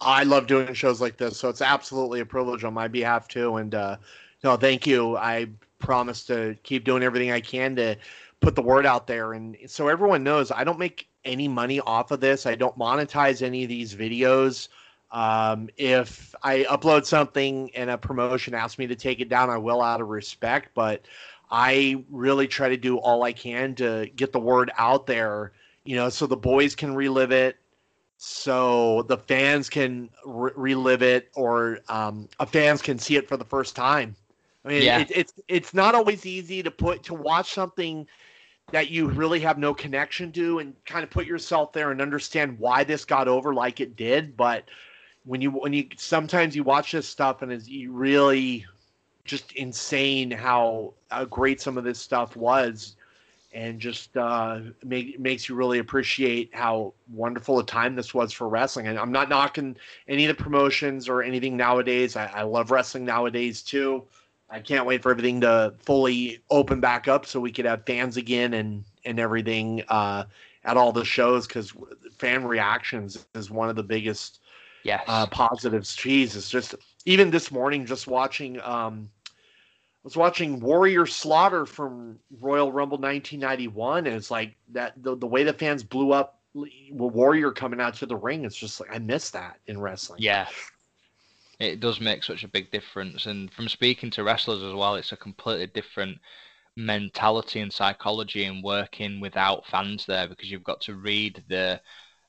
[0.00, 3.56] I love doing shows like this, so it's absolutely a privilege on my behalf too.
[3.56, 3.96] And uh,
[4.44, 5.16] no, thank you.
[5.16, 5.48] I
[5.78, 7.96] promise to keep doing everything I can to
[8.40, 12.10] put the word out there, and so everyone knows I don't make any money off
[12.10, 12.44] of this.
[12.44, 14.68] I don't monetize any of these videos.
[15.10, 19.58] Um, if I upload something and a promotion asks me to take it down, I
[19.58, 20.70] will out of respect.
[20.74, 21.02] But
[21.50, 25.52] I really try to do all I can to get the word out there,
[25.84, 27.56] you know, so the boys can relive it,
[28.18, 33.36] so the fans can re- relive it, or um, a fans can see it for
[33.36, 34.16] the first time.
[34.64, 35.00] I mean, Yeah.
[35.00, 38.06] it, it's it's not always easy to put to watch something
[38.72, 42.58] that you really have no connection to and kind of put yourself there and understand
[42.58, 44.64] why this got over like it did but
[45.26, 48.64] when you when you sometimes you watch this stuff and it's, really
[49.24, 52.94] just insane how uh, great some of this stuff was,
[53.52, 58.48] and just uh, make, makes you really appreciate how wonderful a time this was for
[58.48, 58.86] wrestling.
[58.86, 62.14] And I'm not knocking any of the promotions or anything nowadays.
[62.14, 64.04] I, I love wrestling nowadays too.
[64.48, 68.16] I can't wait for everything to fully open back up so we could have fans
[68.16, 70.24] again and and everything uh,
[70.64, 71.72] at all the shows because
[72.16, 74.40] fan reactions is one of the biggest
[74.86, 75.04] Yes.
[75.08, 75.96] uh, positives.
[75.96, 76.74] Jesus, just
[77.04, 78.60] even this morning, just watching.
[78.60, 85.16] Um, I was watching Warrior Slaughter from Royal Rumble 1991, and it's like that the,
[85.16, 88.44] the way the fans blew up Warrior coming out to the ring.
[88.44, 90.22] It's just like I miss that in wrestling.
[90.22, 90.46] Yeah.
[91.58, 93.26] It does make such a big difference.
[93.26, 96.18] And from speaking to wrestlers as well, it's a completely different
[96.76, 101.80] mentality and psychology in working without fans there because you've got to read the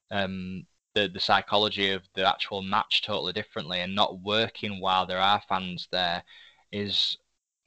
[0.10, 0.66] um
[0.98, 5.42] the, the psychology of the actual match totally differently and not working while there are
[5.48, 6.24] fans there
[6.72, 7.18] is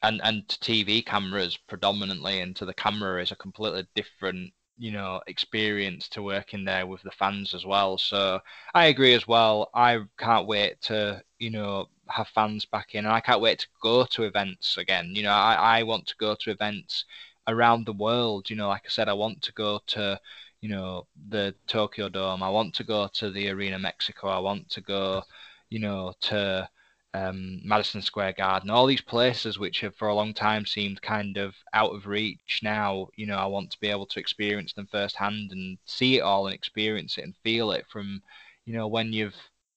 [0.02, 4.90] and and to TV cameras predominantly and to the camera is a completely different you
[4.90, 7.98] know experience to working there with the fans as well.
[7.98, 8.40] So
[8.74, 9.70] i agree as well.
[9.74, 13.68] I can't wait to you know have fans back in and i can't wait to
[13.80, 15.12] go to events again.
[15.14, 17.04] You know i, I want to go to events
[17.46, 18.50] around the world.
[18.50, 20.20] You know like i said i want to go to
[20.60, 24.68] you know the tokyo dome i want to go to the arena mexico i want
[24.68, 25.22] to go
[25.70, 26.68] you know to
[27.12, 31.36] um, Madison Square Garden, all these places which have for a long time seemed kind
[31.36, 32.60] of out of reach.
[32.62, 36.20] Now, you know, I want to be able to experience them firsthand and see it
[36.20, 38.22] all and experience it and feel it from,
[38.64, 39.34] you know, when you've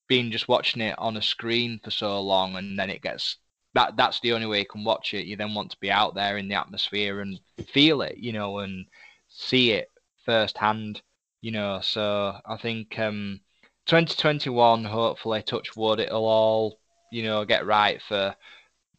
[0.08, 3.38] been just watching it on a screen for so long and then it gets
[3.74, 5.26] that that's the only way you can watch it.
[5.26, 8.60] You then want to be out there in the atmosphere and feel it, you know,
[8.60, 8.86] and
[9.30, 9.90] see it
[10.26, 11.02] firsthand,
[11.42, 11.80] you know.
[11.82, 13.42] So I think um
[13.86, 16.80] 2021, hopefully, touch wood, it'll all
[17.14, 18.36] you know, get right for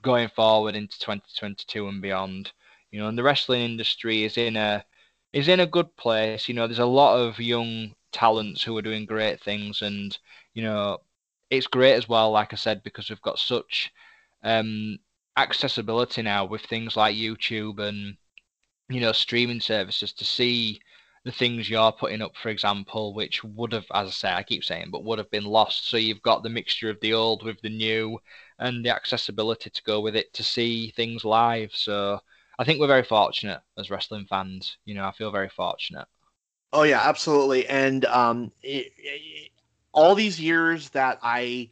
[0.03, 2.53] going forward into 2022 and beyond.
[2.93, 4.85] You know, and the wrestling industry is in a
[5.33, 6.49] is in a good place.
[6.49, 10.17] You know, there's a lot of young talents who are doing great things, and
[10.55, 10.99] you know,
[11.51, 12.31] it's great as well.
[12.31, 13.93] Like I said, because we've got such
[14.45, 14.99] um,
[15.37, 18.17] accessibility now with things like YouTube and
[18.89, 20.81] you know streaming services to see
[21.25, 24.63] the things you're putting up, for example, which would have, as I say, I keep
[24.63, 25.89] saying, but would have been lost.
[25.89, 28.19] So you've got the mixture of the old with the new
[28.59, 31.71] and the accessibility to go with it to see things live.
[31.75, 32.21] So
[32.59, 34.77] I think we're very fortunate as wrestling fans.
[34.85, 36.07] You know, I feel very fortunate.
[36.73, 37.67] Oh yeah, absolutely.
[37.69, 39.51] And um, it, it,
[39.93, 41.71] all these years that I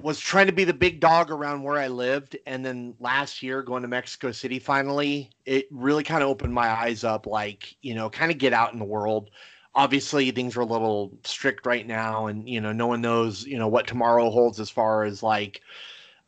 [0.00, 3.62] was trying to be the big dog around where I lived, and then last year
[3.62, 7.26] going to Mexico City finally, it really kind of opened my eyes up.
[7.26, 9.30] Like you know, kind of get out in the world.
[9.74, 13.58] Obviously, things are a little strict right now, and you know, no one knows you
[13.58, 15.62] know what tomorrow holds as far as like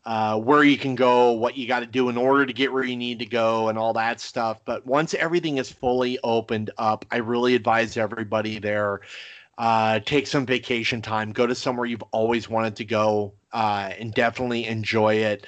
[0.05, 2.85] uh, where you can go, what you got to do in order to get where
[2.85, 4.61] you need to go, and all that stuff.
[4.65, 9.03] But once everything is fully opened up, I really advise everybody there
[9.61, 14.15] uh, take some vacation time, go to somewhere you've always wanted to go, uh, and
[14.15, 15.47] definitely enjoy it.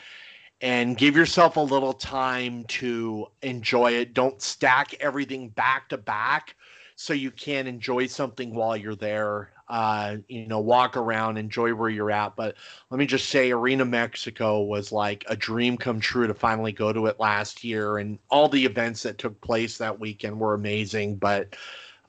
[0.60, 4.12] And give yourself a little time to enjoy it.
[4.12, 6.56] Don't stack everything back to back
[6.94, 9.54] so you can enjoy something while you're there.
[9.66, 12.36] Uh, you know, walk around, enjoy where you're at.
[12.36, 12.56] But
[12.90, 16.92] let me just say, Arena Mexico was like a dream come true to finally go
[16.92, 21.16] to it last year, and all the events that took place that weekend were amazing.
[21.16, 21.56] But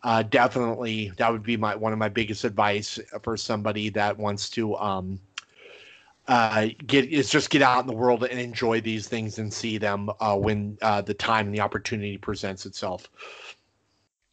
[0.03, 4.49] uh, definitely, that would be my one of my biggest advice for somebody that wants
[4.51, 5.19] to um,
[6.27, 9.77] uh, get is just get out in the world and enjoy these things and see
[9.77, 13.09] them uh, when uh, the time and the opportunity presents itself.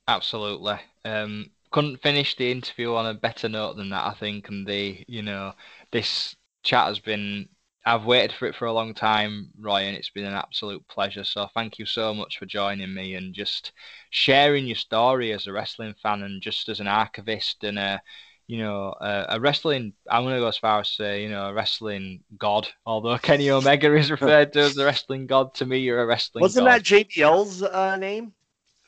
[0.09, 0.77] Absolutely.
[1.05, 4.49] Um, couldn't finish the interview on a better note than that, I think.
[4.49, 5.53] And the, you know,
[5.93, 7.49] this chat has been,
[7.87, 11.25] I've waited for it for a long time, Roy, and it's been an absolute pleasure.
[11.25, 13.73] So thank you so much for joining me and just
[14.11, 18.03] sharing your story as a wrestling fan and just as an archivist and a,
[18.47, 21.47] you know, a, a wrestling, I'm going to go as far as say, you know,
[21.47, 22.69] a wrestling god.
[22.85, 26.43] Although Kenny Omega is referred to as a wrestling god, to me, you're a wrestling
[26.43, 26.81] Wasn't god.
[26.81, 28.35] that JBL's uh, name?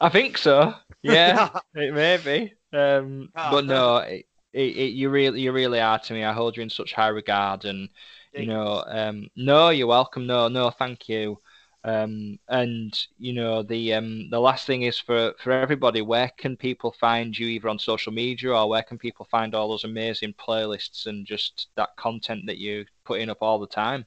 [0.01, 0.75] I think so.
[1.03, 2.77] Yeah, it may be.
[2.77, 6.25] Um, Oh, but no, it, it, it, you really, you really are to me.
[6.25, 7.89] I hold you in such high regard, and
[8.35, 10.27] you know, um, no, you're welcome.
[10.27, 11.39] No, no, thank you.
[11.85, 16.01] Um, and you know, the um, the last thing is for for everybody.
[16.01, 19.69] Where can people find you, either on social media, or where can people find all
[19.69, 24.07] those amazing playlists and just that content that you're putting up all the time?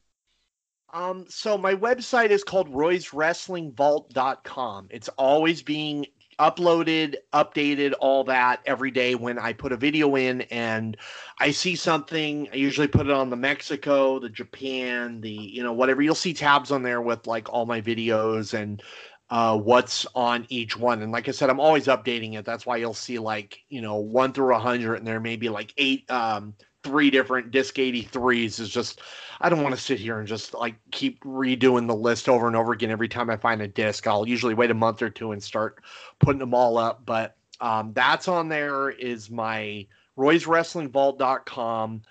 [0.93, 4.88] Um, so my website is called roy's wrestling royswrestlingvault.com.
[4.91, 6.06] It's always being
[6.40, 10.98] uploaded, updated, all that every day when I put a video in and
[11.40, 12.49] I see something.
[12.52, 16.02] I usually put it on the Mexico, the Japan, the you know whatever.
[16.02, 18.82] You'll see tabs on there with like all my videos and
[19.30, 21.02] uh, what's on each one.
[21.02, 22.45] And like I said, I'm always updating it.
[22.45, 25.49] That's why you'll see like you know one through a hundred, and there may be
[25.49, 26.53] like eight, um,
[26.86, 28.60] three different disc 83s.
[28.60, 29.02] Is just
[29.41, 32.56] I don't want to sit here and just like keep redoing the list over and
[32.56, 34.06] over again every time I find a disc.
[34.07, 35.84] I'll usually wait a month or two and start
[36.20, 37.06] putting them all up.
[37.06, 38.91] But um, that's on there.
[38.91, 39.88] Is my
[40.18, 42.02] Roy'sWrestlingVault.com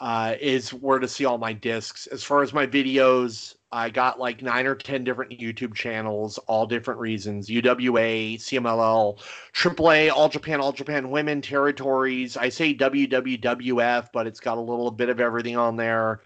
[0.00, 2.06] uh, is where to see all my discs.
[2.06, 6.66] As far as my videos, I got like nine or ten different YouTube channels, all
[6.66, 9.18] different reasons: UWA, CMLL,
[9.54, 12.36] AAA, All Japan, All Japan Women territories.
[12.36, 16.20] I say WWWF, but it's got a little bit of everything on there.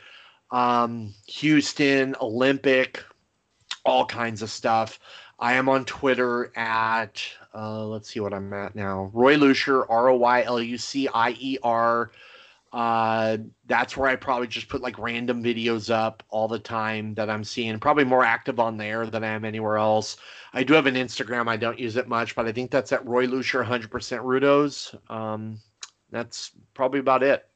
[0.51, 3.05] Um, Houston, Olympic,
[3.85, 4.99] all kinds of stuff.
[5.39, 7.23] I am on Twitter at
[7.55, 9.11] uh, let's see what I'm at now.
[9.15, 12.11] Roy Lucier, R O Y L U C I E R.
[12.73, 17.31] Uh, that's where I probably just put like random videos up all the time that
[17.31, 17.79] I'm seeing.
[17.79, 20.17] Probably more active on there than I am anywhere else.
[20.53, 21.49] I do have an Instagram.
[21.49, 24.95] I don't use it much, but I think that's at Roy Lucier 100% Rudos.
[25.11, 25.59] Um,
[26.11, 27.47] that's probably about it.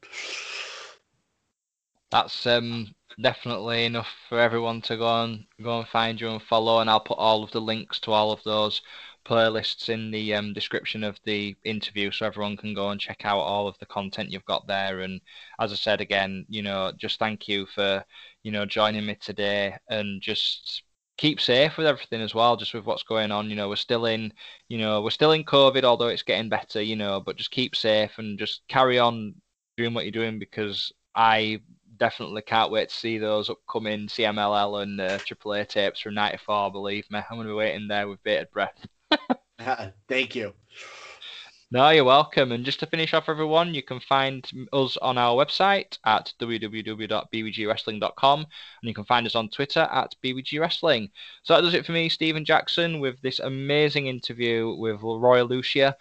[2.11, 6.81] That's um, definitely enough for everyone to go and go and find you and follow.
[6.81, 8.81] And I'll put all of the links to all of those
[9.25, 13.39] playlists in the um, description of the interview so everyone can go and check out
[13.39, 15.01] all of the content you've got there.
[15.01, 15.21] And
[15.61, 18.05] as I said again, you know, just thank you for,
[18.43, 20.83] you know, joining me today and just
[21.17, 23.51] keep safe with everything as well, just with what's going on.
[23.51, 24.33] You know, we're still in,
[24.69, 27.77] you know, we're still in COVID, although it's getting better, you know, but just keep
[27.77, 29.35] safe and just carry on
[29.77, 31.61] doing what you're doing because I
[31.99, 36.73] definitely can't wait to see those upcoming CMLL and uh, AAA tapes from '94.
[36.73, 38.87] Believe me, I'm going to be waiting there with bated breath.
[40.09, 40.55] Thank you.
[41.73, 42.51] No, you're welcome.
[42.51, 48.41] And just to finish off, everyone, you can find us on our website at www.bwgwrestling.com
[48.41, 51.11] and you can find us on Twitter at bwgwrestling.
[51.45, 55.95] So that does it for me, Stephen Jackson, with this amazing interview with Roy Lucier.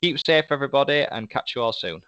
[0.00, 2.02] Keep safe, everybody, and catch you all soon.